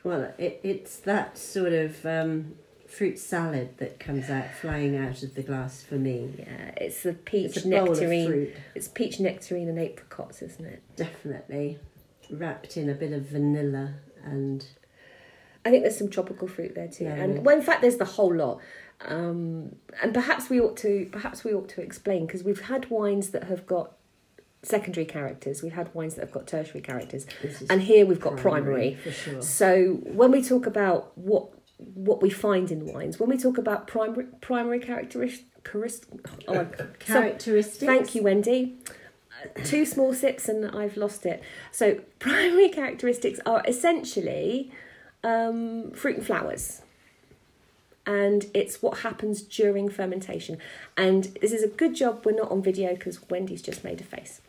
[0.04, 2.54] Well, it, it's that sort of um,
[2.88, 6.34] fruit salad that comes out, flying out of the glass for me.
[6.38, 8.26] Yeah, it's the peach It's a bowl of nectarine.
[8.26, 10.82] fruit, It's peach nectarine and apricots, isn't it?
[10.96, 11.78] definitely
[12.30, 14.64] wrapped in a bit of vanilla and
[15.64, 18.04] I think there's some tropical fruit there too, Yeah, and well, in fact, there's the
[18.04, 18.58] whole lot.
[19.04, 23.30] Um, and perhaps we ought to perhaps we ought to explain because we've had wines
[23.30, 23.92] that have got
[24.62, 27.26] secondary characters, we've had wines that have got tertiary characters,
[27.68, 28.94] and here we've got primary.
[28.96, 29.42] for sure.
[29.42, 31.48] So when we talk about what
[31.94, 36.06] what we find in wines, when we talk about primary primary characteristics,
[36.48, 37.84] oh, I- so- Characteristics.
[37.84, 38.76] Thank you, Wendy.
[39.44, 41.42] Uh, Two small sips and I've lost it.
[41.72, 44.70] So, primary characteristics are essentially
[45.24, 46.82] um, fruit and flowers.
[48.04, 50.58] And it's what happens during fermentation.
[50.96, 54.04] And this is a good job we're not on video because Wendy's just made a
[54.04, 54.40] face.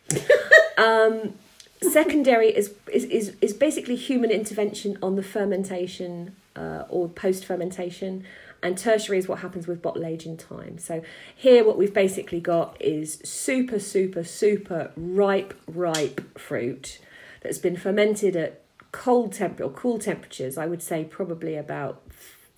[0.77, 1.33] Um,
[1.81, 8.23] secondary is, is, is, is basically human intervention on the fermentation uh, or post fermentation.
[8.61, 10.77] And tertiary is what happens with bottle aging time.
[10.77, 11.03] So
[11.35, 16.99] here, what we've basically got is super, super, super ripe, ripe fruit
[17.41, 18.61] that's been fermented at
[18.93, 20.57] cold temp or cool temperatures.
[20.57, 22.01] I would say probably about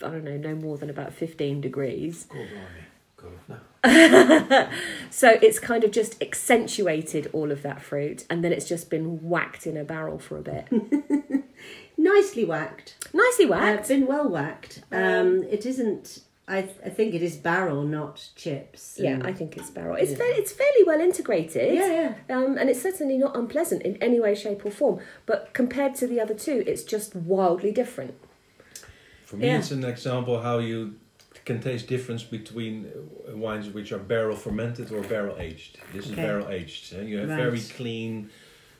[0.03, 2.25] I don't know, no more than about fifteen degrees.
[2.25, 2.85] Go blimey.
[3.17, 3.61] Go now.
[5.09, 9.21] So it's kind of just accentuated all of that fruit, and then it's just been
[9.29, 10.67] whacked in a barrel for a bit.
[11.97, 12.95] Nicely whacked.
[13.13, 13.63] Nicely whacked.
[13.63, 13.87] Uh, whacked.
[13.87, 14.81] been well whacked.
[14.91, 16.19] Um, it isn't.
[16.47, 18.99] I, I think it is barrel, not chips.
[19.01, 19.95] Yeah, I think it's barrel.
[19.95, 20.17] It's Yeah.
[20.17, 21.73] fairly, it's fairly well integrated.
[21.73, 22.35] yeah, yeah.
[22.37, 24.99] Um, and it's certainly not unpleasant in any way, shape, or form.
[25.25, 28.13] But compared to the other two, it's just wildly different.
[29.25, 29.57] For me, Yeah.
[29.59, 30.95] it's an example how you
[31.45, 35.77] can taste difference between uh, wines which are barrel fermented or barrel aged.
[35.93, 36.93] This is barrel aged.
[36.95, 37.03] eh?
[37.03, 37.37] You have Right.
[37.45, 38.29] very clean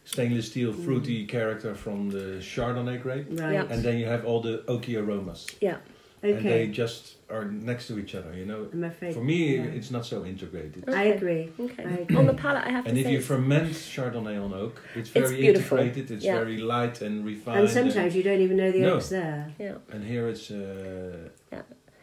[0.04, 3.54] stainless steel fruity character from the Chardonnay grape, Right.
[3.54, 3.65] Yeah.
[3.71, 5.78] and then you have all the oaky aromas, Yeah.
[6.21, 8.32] and they just are next to each other.
[8.36, 9.13] You know, I'm afraid.
[9.15, 9.78] for me, yeah.
[9.78, 10.82] it's not so integrated.
[11.04, 11.43] I agree.
[11.60, 11.84] Okay.
[11.84, 12.17] I agree.
[12.17, 13.13] On the palate, I have And to if say.
[13.13, 15.78] you ferment Chardonnay on oak, it's very beautiful.
[15.80, 16.12] integrated.
[16.15, 16.38] It's Yeah.
[16.41, 17.60] very light and refined.
[17.62, 18.93] And sometimes you don't even know the No.
[18.95, 19.51] oak's there.
[19.60, 19.78] yeah.
[19.93, 21.30] and here it's uh,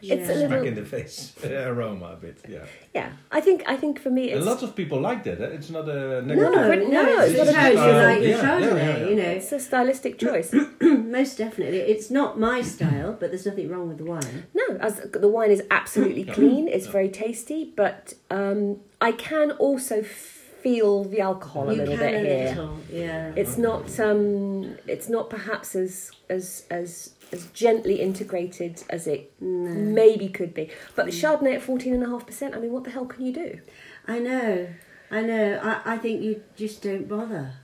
[0.03, 0.39] It's a Yeah.
[0.39, 2.37] little- smack in the face aroma a bit.
[2.49, 3.09] Yeah, Yeah.
[3.31, 5.39] I think I think for me and it's lots of people like that.
[5.41, 5.55] Eh?
[5.57, 6.51] It's not a No, negative.
[6.53, 8.43] no, pretty- no, it's it's just not a how you Uh, like your yeah, yeah,
[8.43, 9.09] Chardonnay, yeah, yeah.
[9.09, 9.29] you know.
[9.37, 10.49] it's a stylistic choice.
[10.81, 11.79] Most definitely.
[11.93, 14.37] It's not my style, but there's nothing wrong with the wine.
[14.53, 14.93] No, as
[15.25, 16.33] the wine is absolutely Yeah.
[16.33, 16.67] clean.
[16.67, 16.91] It's Yeah.
[16.99, 18.59] very tasty, but um,
[19.01, 22.47] I can also feel the alcohol a you little can bit a here.
[22.49, 23.31] little, yeah.
[23.35, 29.69] It's not um, it's not perhaps as as as as gently integrated as it No.
[29.71, 30.69] maybe could be.
[30.95, 32.55] But the Chardonnay at fourteen and a half percent.
[32.55, 33.59] I mean, what the hell can you do?
[34.07, 34.67] I know.
[35.11, 35.59] I know.
[35.63, 37.51] I, I think you just don't bother.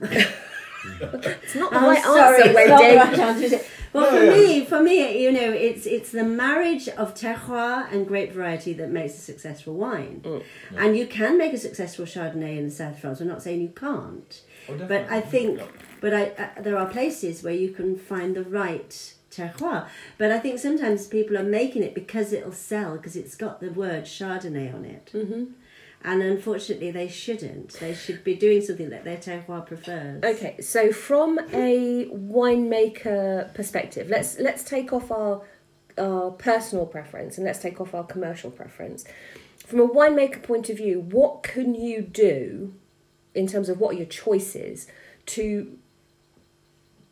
[0.82, 2.96] It's not the I'm right sorry, answer, it's the Wendy.
[2.96, 3.60] right answer.
[3.92, 4.30] Well, No, for yeah.
[4.46, 8.88] me, for me, you know, it's it's the marriage of terroir and grape variety that
[8.90, 10.22] makes a successful wine.
[10.24, 10.42] Mm.
[10.78, 13.20] And you can make a successful Chardonnay in the South of France.
[13.20, 15.06] I'm not saying you can't, Oh, but.
[15.10, 15.60] I think,
[16.00, 19.88] but I uh, there are places where you can find the right terroir.
[20.18, 23.70] But I think sometimes people are making it because it'll sell because it's got the
[23.70, 25.10] word Chardonnay on it.
[25.12, 25.44] hmm
[26.02, 27.74] And unfortunately, they shouldn't.
[27.74, 30.22] They should be doing something that their terroir prefers.
[30.24, 35.42] Okay, so from a winemaker perspective, let's let's take off our
[35.98, 39.04] our personal preference and let's take off our commercial preference.
[39.66, 42.74] From a winemaker point of view, what can you do
[43.34, 44.86] in terms of what are your choices
[45.26, 45.78] to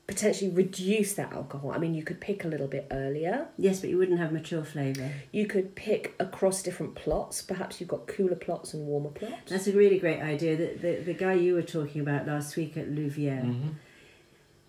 [0.09, 1.71] potentially reduce that alcohol.
[1.71, 3.47] I mean, you could pick a little bit earlier.
[3.59, 5.12] Yes, but you wouldn't have mature flavour.
[5.33, 7.42] You could pick across different plots.
[7.42, 9.51] Perhaps you've got cooler plots and warmer plots.
[9.51, 10.57] That's a really great idea.
[10.57, 13.75] The, the, the guy you were talking about last week at Louvière, Mhm.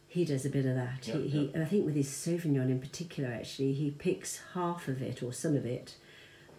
[0.10, 1.08] he does a bit of that.
[1.08, 4.89] Yeah, he, he, and I think with his Sauvignon in particular, actually, he picks half
[4.89, 5.95] of it or some of it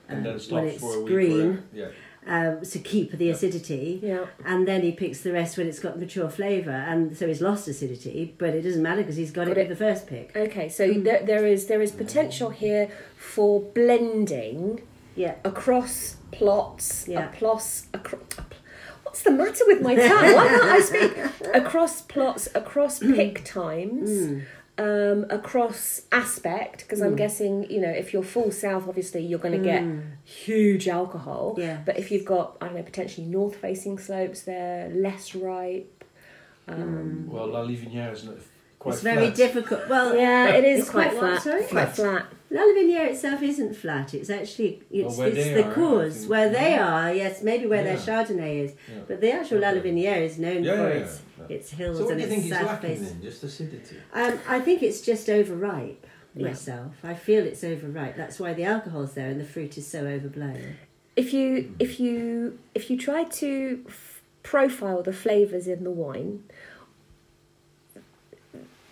[0.09, 1.07] And um, then when it's for a week.
[1.07, 1.89] green Or, yeah.
[2.27, 3.99] Um, to keep the acidity.
[4.03, 4.27] Yeah.
[4.45, 7.67] And then he picks the rest when it's got mature flavour, and so he's lost
[7.69, 9.69] acidity, but it doesn't matter because he's got, Got it it.
[9.69, 10.37] with the first pick.
[10.37, 14.83] Okay, so there, there is there is potential here for blending
[15.17, 15.35] Yeah.
[15.45, 17.31] across plots, Yeah.
[17.31, 18.21] across, across.
[19.03, 20.35] What's the matter with my tongue?
[20.35, 21.17] Why can't I speak?
[21.55, 24.45] Across plots, across pick times,
[24.85, 26.79] um, across aspect.
[26.83, 29.83] Because I'm guessing, you know, if you're full south, obviously you're going to get
[30.25, 31.45] huge alcohol.
[31.59, 31.79] Yeah.
[31.85, 36.05] But if you've got, I don't know, potentially north-facing slopes, they're less ripe.
[36.69, 38.37] Um, Well, La Livinière is not-
[38.81, 39.35] quite it's very flat.
[39.37, 39.89] difficult.
[39.89, 41.43] Well, yeah, it is It's quite quite what, flat.
[41.43, 41.65] sorry?
[41.67, 42.27] Quite flat.
[42.53, 44.13] La Livinière itself isn't flat.
[44.13, 46.31] It's actually it's, where it's the are, cause think.
[46.31, 47.15] where they are.
[47.15, 49.03] Yes, maybe where their Chardonnay is, Yeah.
[49.07, 50.25] but the actual La Okay.
[50.25, 51.57] Is known Yeah, for yeah, its yeah.
[51.57, 53.09] its hills So what and do you its think he's south lacking face.
[53.13, 53.23] then?
[53.23, 53.97] Just acidity?
[54.13, 56.49] Um, I think it's just overripe Yeah.
[56.49, 56.93] myself.
[57.05, 58.17] I feel it's overripe.
[58.17, 60.77] That's why the alcohol's there and the fruit is so overblown.
[61.17, 66.43] if you if you if you try to f- profile the flavors in the wine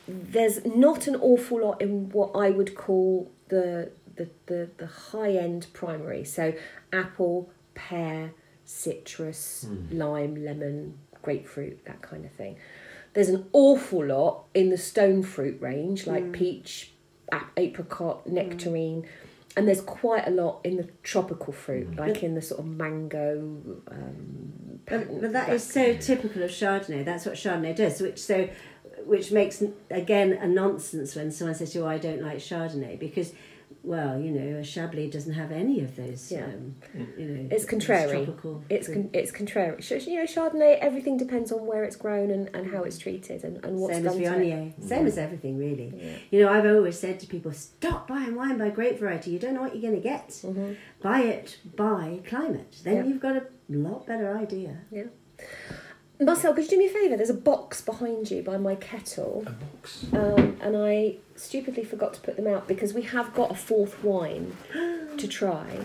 [0.08, 5.32] there's not an awful lot in what i would call the the the, the high
[5.32, 6.24] end primary.
[6.24, 6.52] So
[6.92, 8.32] apple pear
[8.64, 9.98] citrus hmm.
[9.98, 12.56] lime lemon grapefruit that kind of thing.
[13.14, 16.32] There's an awful lot in the stone fruit range like hmm.
[16.32, 16.92] peach
[17.32, 18.34] ap- apricot hmm.
[18.34, 19.06] nectarine
[19.56, 23.40] and there's quite a lot in the tropical fruit like in the sort of mango
[23.90, 27.04] um, But, but that is so typical of Chardonnay.
[27.04, 28.00] That's what Chardonnay does.
[28.00, 28.48] Which so,
[29.04, 33.32] which makes again a nonsense when someone says, "Oh, I don't like Chardonnay," because,
[33.82, 36.30] well, you know, a Chablis doesn't have any of those.
[36.32, 36.44] Yeah.
[36.44, 36.74] Um,
[37.16, 38.24] you know, It's contrary.
[38.24, 39.76] Tropical It's con- it's contrary.
[40.06, 40.78] You know, Chardonnay.
[40.80, 44.06] Everything depends on where it's grown and, and how it's treated and, and what's Same
[44.06, 44.48] as done to it.
[44.78, 44.84] Viognier.
[44.88, 45.92] Same as everything, really.
[45.96, 46.16] Yeah.
[46.30, 49.30] You know, I've always said to people, stop buying wine by grape variety.
[49.30, 50.28] You don't know what you're going to get.
[50.30, 50.76] Mhm.
[51.00, 52.76] Buy it by climate.
[52.84, 53.04] Then Yeah.
[53.04, 54.78] you've got a lot better idea.
[54.90, 55.04] Yeah.
[56.20, 57.16] Marcel, could you do me a favour?
[57.16, 60.04] There's a box behind you by my kettle, A box.
[60.12, 64.02] um, and I stupidly forgot to put them out because we have got a fourth
[64.02, 64.56] wine
[65.16, 65.78] to try.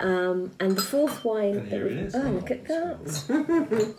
[0.00, 1.54] Um, and the fourth wine.
[1.58, 2.14] And here it is.
[2.16, 3.94] Oh, look at that!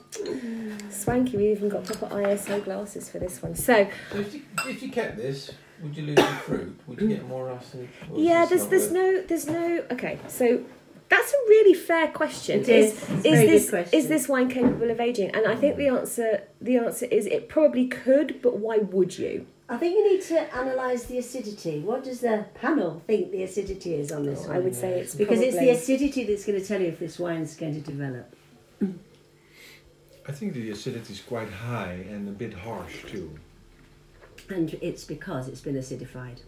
[0.92, 1.38] Swanky.
[1.38, 3.56] We even got proper ISO glasses for this one.
[3.56, 6.78] So So if you, if you kept this, would you lose the fruit?
[6.88, 7.88] Would you get more acid?
[8.14, 10.20] Yeah, there's there's worth- no there's no okay.
[10.28, 10.64] So
[11.10, 12.62] that's a really fair question.
[12.62, 12.94] It is.
[12.94, 14.00] It's a is very good this question.
[14.00, 15.32] is this wine capable of aging?
[15.32, 19.48] And I think the answer the answer is it probably could, but why would you?
[19.70, 21.80] I think you need to analyse the acidity.
[21.80, 24.58] What does the panel think the acidity is on this wine?
[24.58, 27.18] I would say it's Because it's the acidity that's going to tell you if this
[27.18, 28.36] wine's going to develop.
[30.28, 33.40] I think the acidity is quite high and a bit harsh too.
[34.50, 36.40] And it's because it's been acidified.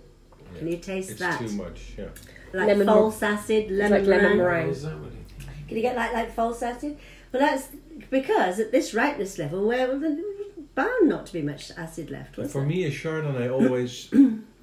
[0.57, 1.41] Can you taste It's that?
[1.41, 2.05] It's too much, yeah.
[2.53, 4.38] Like Lemon- false acid, lemon, like lemon meringue.
[4.38, 4.69] meringue.
[4.69, 5.67] Is that what you think?
[5.67, 6.97] Can you get like like false acid?
[7.31, 7.67] Well, that's
[8.10, 10.19] because at this ripeness level, where well, there's
[10.75, 12.36] bound not to be much acid left.
[12.36, 12.67] But Was for there?
[12.69, 14.10] me, a Chardonnay always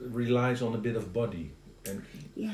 [0.01, 1.51] relies on a bit of body.
[1.87, 2.03] And
[2.35, 2.53] yes.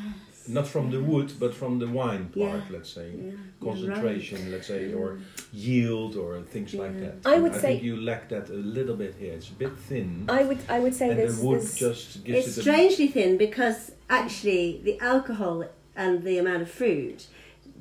[0.49, 2.77] Not from the wood, but from the wine part, Yeah.
[2.77, 3.09] let's say.
[3.11, 3.39] Yeah, you're
[3.73, 5.19] Concentration, let's say, or
[5.53, 7.15] yield, or things like that.
[7.25, 9.33] I And would I say- think you lack that a little bit here.
[9.35, 10.25] It's a bit thin.
[10.29, 12.63] I would I would say and there's, the wood there's just gives It's it a
[12.63, 15.65] strangely thin because actually the alcohol
[15.97, 17.27] and the amount of fruit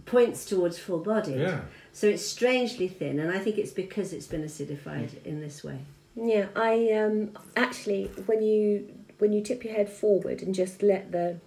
[0.06, 1.34] points towards full body.
[1.34, 1.62] Yeah.
[1.94, 5.80] So it's strangely thin, and I think it's because it's been acidified in this way.
[6.16, 6.48] yeah.
[6.56, 8.88] I um actually when you
[9.20, 11.40] when you tip your head forward and just let the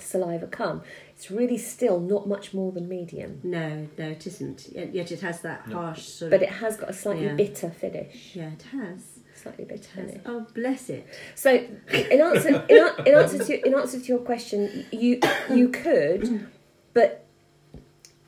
[0.00, 4.68] saliva come, it's really still not much more than medium, No, no, it isn't.
[4.72, 5.76] Yet yet it has that No.
[5.76, 6.42] harsh sort but of.
[6.42, 7.34] it has got a slightly Yeah.
[7.34, 8.32] bitter finish.
[8.34, 9.00] yeah, it has.
[9.34, 10.10] Slightly It bitter has.
[10.10, 10.22] finish.
[10.26, 11.06] Oh, bless it.
[11.34, 15.20] So, in answer, in, in answer to in answer to your question, you
[15.54, 16.46] you could,
[16.94, 17.24] but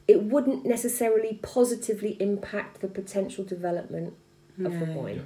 [0.07, 4.15] it wouldn't necessarily positively impact the potential development
[4.65, 4.99] of the No.
[5.01, 5.25] wine.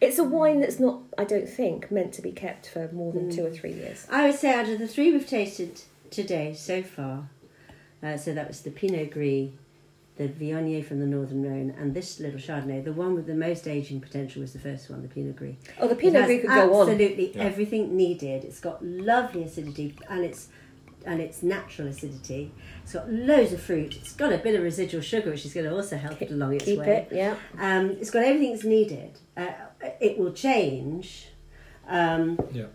[0.00, 3.30] It's a wine that's not, I don't think, meant to be kept for more than
[3.34, 4.06] two or three years.
[4.10, 7.28] I would say out of the three we've tasted today so far,
[8.02, 9.50] uh, so that was the Pinot Gris,
[10.16, 13.66] the Viognier from the Northern Rhone, and this little Chardonnay, the one with the most
[13.66, 15.56] aging potential was the first one, the Pinot Gris.
[15.80, 16.88] Oh, the Pinot Gris could go on.
[16.88, 17.42] absolutely Yeah.
[17.42, 18.44] everything needed.
[18.44, 20.48] It's got lovely acidity and it's
[21.06, 22.50] and it's natural acidity.
[22.82, 23.96] It's got loads of fruit.
[23.96, 26.54] It's got a bit of residual sugar, which is going to also help it along
[26.56, 27.06] its Keep way.
[27.10, 27.36] it, yeah.
[27.58, 29.12] Um, it's got everything that's needed.
[29.36, 29.46] uh,
[30.00, 31.28] it will change.
[31.88, 32.66] Um, Yeah.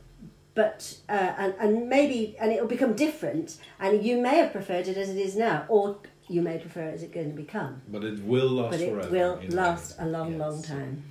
[0.56, 4.88] But uh, and and maybe and it will become different, and you may have preferred
[4.88, 5.98] it as it is now, or
[6.30, 7.82] you may prefer it as it's going to become.
[7.88, 9.10] But it will last But it forever.
[9.10, 10.10] will last end.
[10.10, 10.40] a long, Yes.
[10.40, 11.04] long time.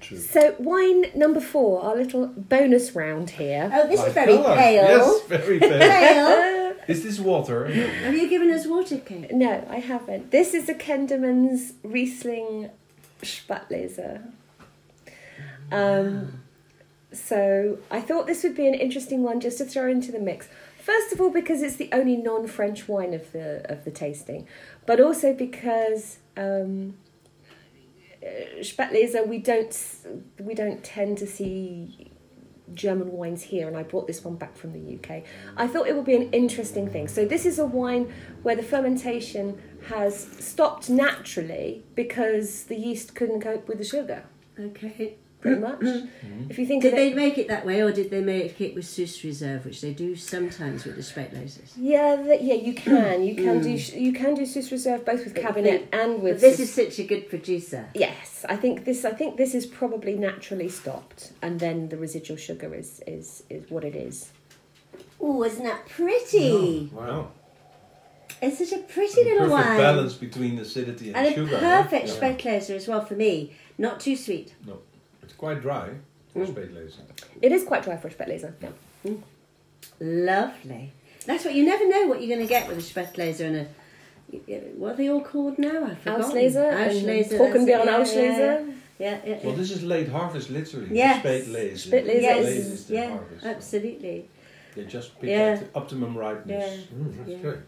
[0.00, 0.16] True.
[0.18, 3.70] So wine number four, our little bonus round here.
[3.70, 4.56] Oh, this Like is very colour.
[4.56, 4.84] pale.
[4.96, 5.78] Yes, very pale.
[5.78, 6.74] Pale.
[6.88, 7.66] is this water?
[8.04, 9.30] Have you given us water, Kate?
[9.34, 10.30] No, I haven't.
[10.30, 12.70] This is a Kendermann's Riesling
[13.20, 14.22] Spätlese.
[15.70, 16.42] Um,
[17.12, 20.48] so I thought this would be an interesting one just to throw into the mix.
[20.78, 24.46] First of all, because it's the only non-French wine of the of the tasting,
[24.86, 26.96] but also because um,
[28.60, 29.76] Spätlese we don't
[30.40, 32.10] we don't tend to see
[32.74, 35.24] German wines here, and I brought this one back from the UK.
[35.56, 37.08] I thought it would be an interesting thing.
[37.08, 38.12] So this is a wine
[38.42, 44.24] where the fermentation has stopped naturally because the yeast couldn't cope with the sugar,
[44.58, 45.16] Okay.
[45.40, 45.80] Pretty much.
[46.50, 48.74] If you think Did they it, make it that way, or did they make it
[48.74, 51.70] with Süssreserve, which they do sometimes with the Spätleses?
[51.76, 54.00] yeah, that, yeah, you can, you can do, Mm.
[54.00, 56.34] you can do Süssreserve both with Kabinett you and with.
[56.34, 57.86] But this Swiss- is such a good producer.
[57.94, 59.04] Yes, I think this.
[59.04, 63.70] I think this is probably naturally stopped, and then the residual sugar is is is
[63.70, 64.32] what it is.
[65.20, 66.90] Oh, isn't that pretty?
[66.92, 67.30] Wow.
[68.42, 69.78] It's such a pretty The little perfect wine.
[69.78, 71.58] balance between acidity and, And a sugar.
[71.58, 72.14] perfect Yeah.
[72.14, 73.52] Spätlese as well for me.
[73.78, 74.54] Not too sweet.
[74.66, 74.87] It's
[75.38, 75.88] quite dry.
[76.36, 76.46] Mm.
[76.46, 76.96] Spätlese.
[77.40, 78.52] It is quite dry for a Spätlese.
[78.60, 79.12] Yeah.
[80.00, 80.92] Lovely.
[81.26, 83.66] That's what you never know what you're going to get with a Spätlese and a.
[84.76, 85.84] What are they all called now?
[85.86, 86.20] I forgot.
[86.20, 87.30] Auslese and Auslese.
[87.30, 88.16] Trockenbeer and that's Auslese.
[88.18, 88.64] Yeah,
[88.98, 89.38] yeah, yeah.
[89.44, 90.88] Well, this is late harvest, literally.
[90.94, 91.20] Yes.
[91.20, 91.90] Spade laser.
[91.90, 93.46] Spätlese yes, is- is the yeah, harvest.
[93.46, 94.28] absolutely.
[94.74, 95.38] They just pick Yeah.
[95.38, 96.78] at the optimum ripeness.
[96.90, 96.96] Yeah.
[96.98, 97.36] Mm, that's Yeah.
[97.38, 97.62] good.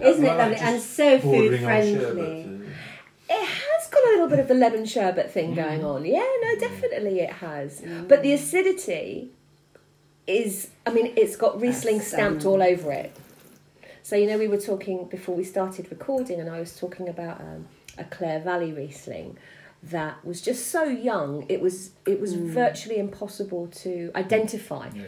[0.00, 0.56] Isn't it lovely?
[0.56, 1.94] And so food friendly.
[1.94, 2.46] sherbet.
[2.46, 3.67] uh, It has got
[4.08, 6.04] a little bit of the lemon sherbet thing going on.
[6.04, 7.82] Yeah, no, definitely it has.
[8.08, 9.30] But the acidity
[10.26, 13.14] is, I mean, it's got Riesling That's, stamped um, all over it.
[14.02, 17.40] So, you know, we were talking before we started recording, and I was talking about
[17.40, 17.66] um,
[17.98, 19.36] a Clare Valley Riesling
[19.82, 25.04] that was just so young, it was, it was virtually impossible to identify Yeah.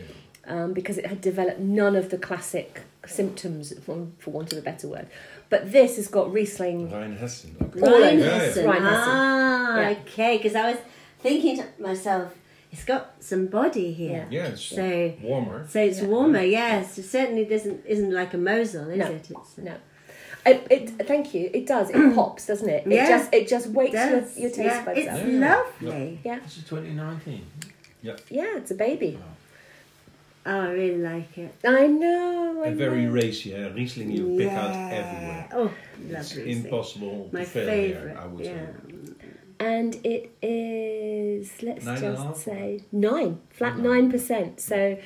[0.46, 4.62] um, because it had developed none of the classic symptoms, for, for want of a
[4.62, 5.08] better word.
[5.50, 7.50] But this has got Riesling Rheinhessen.
[7.60, 7.80] Okay.
[7.80, 8.64] All in Rheinhessen.
[8.64, 9.14] Rheinhessen.
[9.14, 9.90] Ah, Yeah.
[10.06, 10.36] okay.
[10.38, 10.80] Because I was
[11.20, 12.34] thinking to myself,
[12.72, 14.26] it's got some body here.
[14.30, 15.66] Yeah, it's So, warmer.
[15.68, 16.06] so it's Yeah.
[16.06, 16.40] warmer.
[16.42, 19.06] Yes, it certainly doesn't isn't like a Mosel, is No.
[19.06, 19.26] it?
[19.30, 19.74] It's, No.
[20.46, 21.50] It, it, thank you.
[21.52, 21.90] It does.
[21.90, 22.86] It pops, doesn't it?
[22.86, 24.10] It just it just wakes your,
[24.42, 25.26] your taste yeah, buds It's up.
[25.26, 25.56] Yeah.
[25.82, 26.20] lovely.
[26.24, 27.44] Yeah, This is 2019.
[28.02, 28.16] yeah,
[28.56, 29.18] it's a baby.
[30.46, 31.54] Oh, I really like it.
[31.64, 32.62] I know.
[32.64, 33.12] I And very know.
[33.12, 33.54] racy.
[33.54, 33.68] Eh?
[33.74, 35.48] Riesling you pick out everywhere.
[35.52, 35.70] Oh,
[36.08, 36.52] It's lovely.
[36.52, 38.08] impossible My to fail favourite.
[38.08, 38.52] here, I would yeah.
[38.54, 39.14] say.
[39.60, 42.36] And it is let's Nine just half?
[42.36, 43.82] say nine, flat Nine.
[43.86, 44.58] nine percent.
[44.60, 44.96] So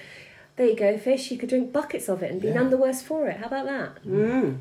[0.57, 1.33] there you go, fish.
[1.33, 2.55] You could drink buckets of it and be Yeah.
[2.55, 3.39] none the worse for it.
[3.39, 4.05] How about that?
[4.07, 4.59] Mm.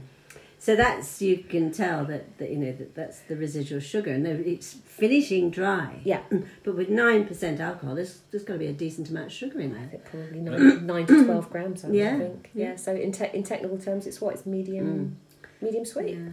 [0.63, 4.25] So that's you can tell that, that you know that that's the residual sugar, and
[4.25, 5.99] it's finishing dry.
[6.05, 6.21] Yeah.
[6.63, 9.59] But with nine percent alcohol, there's there's got to be a decent amount of sugar
[9.59, 9.99] in there.
[10.09, 11.83] probably nine, nine to twelve grams.
[11.83, 12.49] I Yeah, think.
[12.53, 12.65] yeah.
[12.69, 12.75] Yeah.
[12.77, 15.61] So in te- in technical terms, it's what it's medium, mm.
[15.65, 16.15] medium sweet.
[16.15, 16.29] Yeah.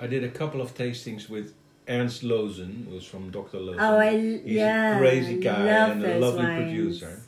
[0.00, 1.54] I did a couple of tastings with
[1.88, 3.58] Ernst Loosen, who's from Dr.
[3.60, 3.80] Loosen.
[3.80, 4.96] Oh, I He's yeah.
[4.96, 6.62] a crazy guy love and a lovely wines.
[6.64, 7.20] producer.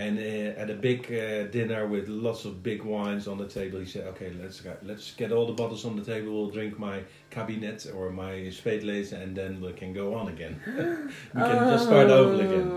[0.00, 3.78] And uh, at a big uh, dinner with lots of big wines on the table,
[3.84, 6.28] he said, "Okay, let's go, let's get all the bottles on the table.
[6.32, 6.96] We'll drink my
[7.34, 10.54] Kabinett or my spätlese, and then we can go on again.
[11.34, 12.68] we can just start over again.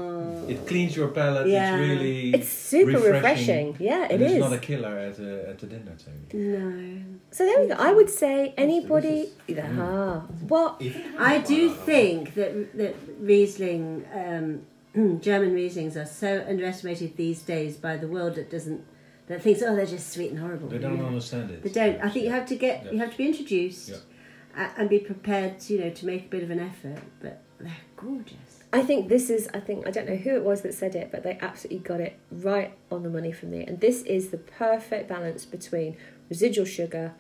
[0.50, 1.46] It cleans your palate.
[1.46, 1.50] Oh.
[1.50, 1.78] Yeah.
[1.78, 3.68] It's really It's super refreshing.
[3.68, 3.76] refreshing.
[3.80, 6.28] Yeah, it it's not a killer at, a, at the dinner table.
[6.34, 7.04] No.
[7.32, 7.76] So there we go.
[7.90, 9.30] I would say anybody.
[9.48, 9.80] delicious.
[9.80, 10.78] Ah, well,
[11.18, 11.60] I do
[11.90, 14.48] think that that Riesling, um,
[14.96, 18.86] Mm, German Rieslings, are so underestimated these days by the world that doesn't
[19.28, 20.68] that thinks oh they're just sweet and horrible.
[20.68, 21.08] They don't you know.
[21.08, 21.64] understand it.
[21.64, 22.00] They don't.
[22.04, 22.92] I think you have to get Yeah.
[22.92, 24.70] you have to be introduced Yeah.
[24.78, 27.00] and be prepared, to, you know, to make a bit of an effort.
[27.22, 28.64] But they're gorgeous.
[28.72, 29.50] I think this is.
[29.54, 32.00] I think I don't know who it was that said it, but they absolutely got
[32.02, 33.64] it right on the money for me.
[33.64, 35.96] And this is the perfect balance between
[36.30, 37.14] residual sugar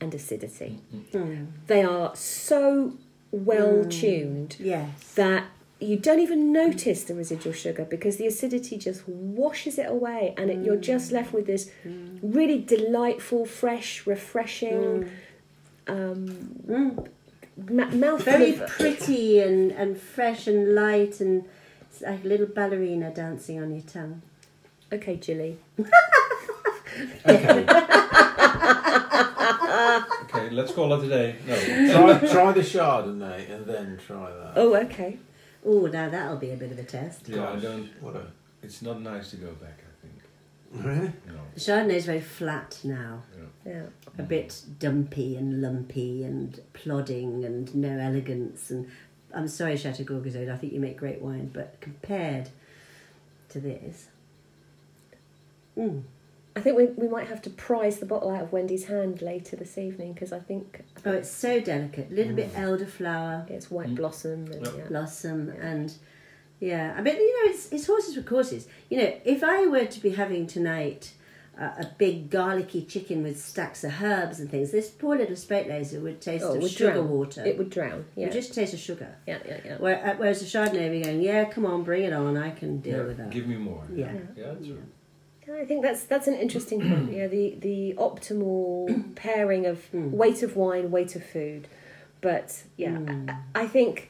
[0.00, 0.80] and acidity.
[0.94, 1.18] Mm-hmm.
[1.18, 1.46] Mm.
[1.66, 2.94] They are so
[3.32, 3.90] well mm.
[3.90, 5.12] tuned Yes.
[5.14, 5.44] that
[5.80, 10.50] you don't even notice the residual sugar because the acidity just washes it away and
[10.50, 11.70] it, you're just left with this
[12.22, 15.10] really delightful, fresh, refreshing
[15.88, 16.26] um,
[16.68, 17.06] Mm.
[17.70, 21.44] ma- mouth Very of- pretty and, and fresh and light and
[21.82, 24.22] it's like a little ballerina dancing on your tongue.
[24.92, 25.56] Okay, Jilly.
[27.26, 27.66] Okay.
[30.32, 31.36] Okay, let's call it a day.
[31.46, 32.18] No.
[32.18, 34.52] try, try the Chardonnay and then try that.
[34.56, 35.18] Oh, okay.
[35.64, 37.28] Oh, now that'll be a bit of a test.
[37.28, 37.88] Yeah, I don't.
[38.02, 38.26] What a
[38.62, 39.82] It's not nice to go back.
[39.82, 40.84] I think.
[40.86, 41.12] really?
[41.26, 41.40] No.
[41.54, 43.22] The Chardonnay is very flat now,
[43.66, 43.86] Yeah.
[44.18, 48.70] a bit dumpy and lumpy and plodding and no elegance.
[48.70, 48.88] And
[49.34, 52.50] I'm sorry, Chateau Gourgazaud, I think you make great wine, but compared
[53.50, 54.08] to this,
[55.76, 56.02] mm,
[56.56, 59.54] I think we, we might have to prise the bottle out of Wendy's hand later
[59.56, 62.10] this evening because I think oh, it's so delicate.
[62.10, 63.96] A little bit elderflower it's white Mm.
[63.96, 64.74] blossom and Yep.
[64.76, 64.84] yeah.
[64.88, 65.92] blossom and
[66.58, 66.94] yeah.
[66.96, 68.66] I mean, you know, it's, it's horses for courses.
[68.88, 71.12] You know, if I were to be having tonight
[71.58, 76.00] a, a big garlicky chicken with stacks of herbs and things, this poor little Spätlese
[76.02, 77.08] would taste Oh, of would sugar drown.
[77.10, 77.44] water.
[77.46, 78.00] It would drown.
[78.00, 78.24] It Yeah.
[78.26, 79.14] would just taste of sugar.
[79.26, 79.76] yeah, yeah, yeah.
[79.78, 82.78] Where, uh, whereas the Chardonnay, we're going, yeah, come on, bring it on, I can
[82.80, 83.30] deal Yeah, with that.
[83.30, 83.84] Give me more.
[83.94, 84.12] Yeah.
[84.36, 84.74] Yeah, that's Yeah.
[84.74, 84.84] right.
[85.58, 87.12] I think that's that's an interesting point.
[87.12, 90.10] Yeah, the the optimal pairing of Mm.
[90.10, 91.68] weight of wine, weight of food.
[92.20, 93.30] But yeah, Mm.
[93.54, 94.08] I, I think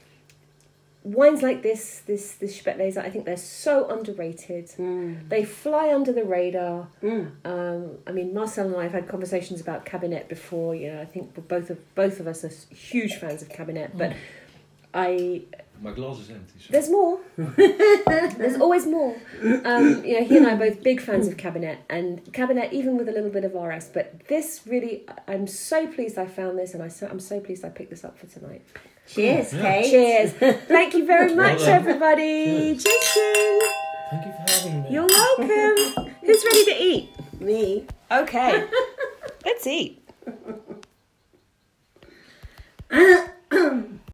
[1.03, 4.67] wines like this, this this Spätlese, I think they're so underrated.
[4.79, 5.29] Mm.
[5.29, 6.89] They fly under the radar.
[7.03, 7.31] Mm.
[7.45, 10.75] Um, I mean, Marcel and I have had conversations about Kabinett before.
[10.75, 14.13] You know, I think both of both of us are huge fans of Kabinett, but
[14.93, 15.43] I
[15.83, 16.59] My glass is empty.
[16.61, 16.67] So.
[16.73, 17.21] there's more.
[18.37, 19.17] There's always more.
[19.65, 22.99] Um, you know, he and I are both big fans of Kabinett, and Kabinett, even
[22.99, 23.89] with a little bit of RS.
[23.89, 27.65] But this really, I'm so pleased I found this, and I so, I'm so pleased
[27.65, 28.63] I picked this up for tonight.
[29.09, 29.63] Cheers, Yeah.
[29.63, 29.91] Kate.
[29.91, 30.33] Cheers!
[30.69, 31.69] Thank you very much, done.
[31.71, 32.77] everybody.
[32.77, 33.63] Cheers!
[34.11, 34.91] Thank you for having me.
[34.91, 36.13] You're welcome.
[36.21, 37.09] Who's ready to eat?
[37.41, 37.87] Me.
[38.11, 38.69] Okay,
[39.47, 40.03] let's eat.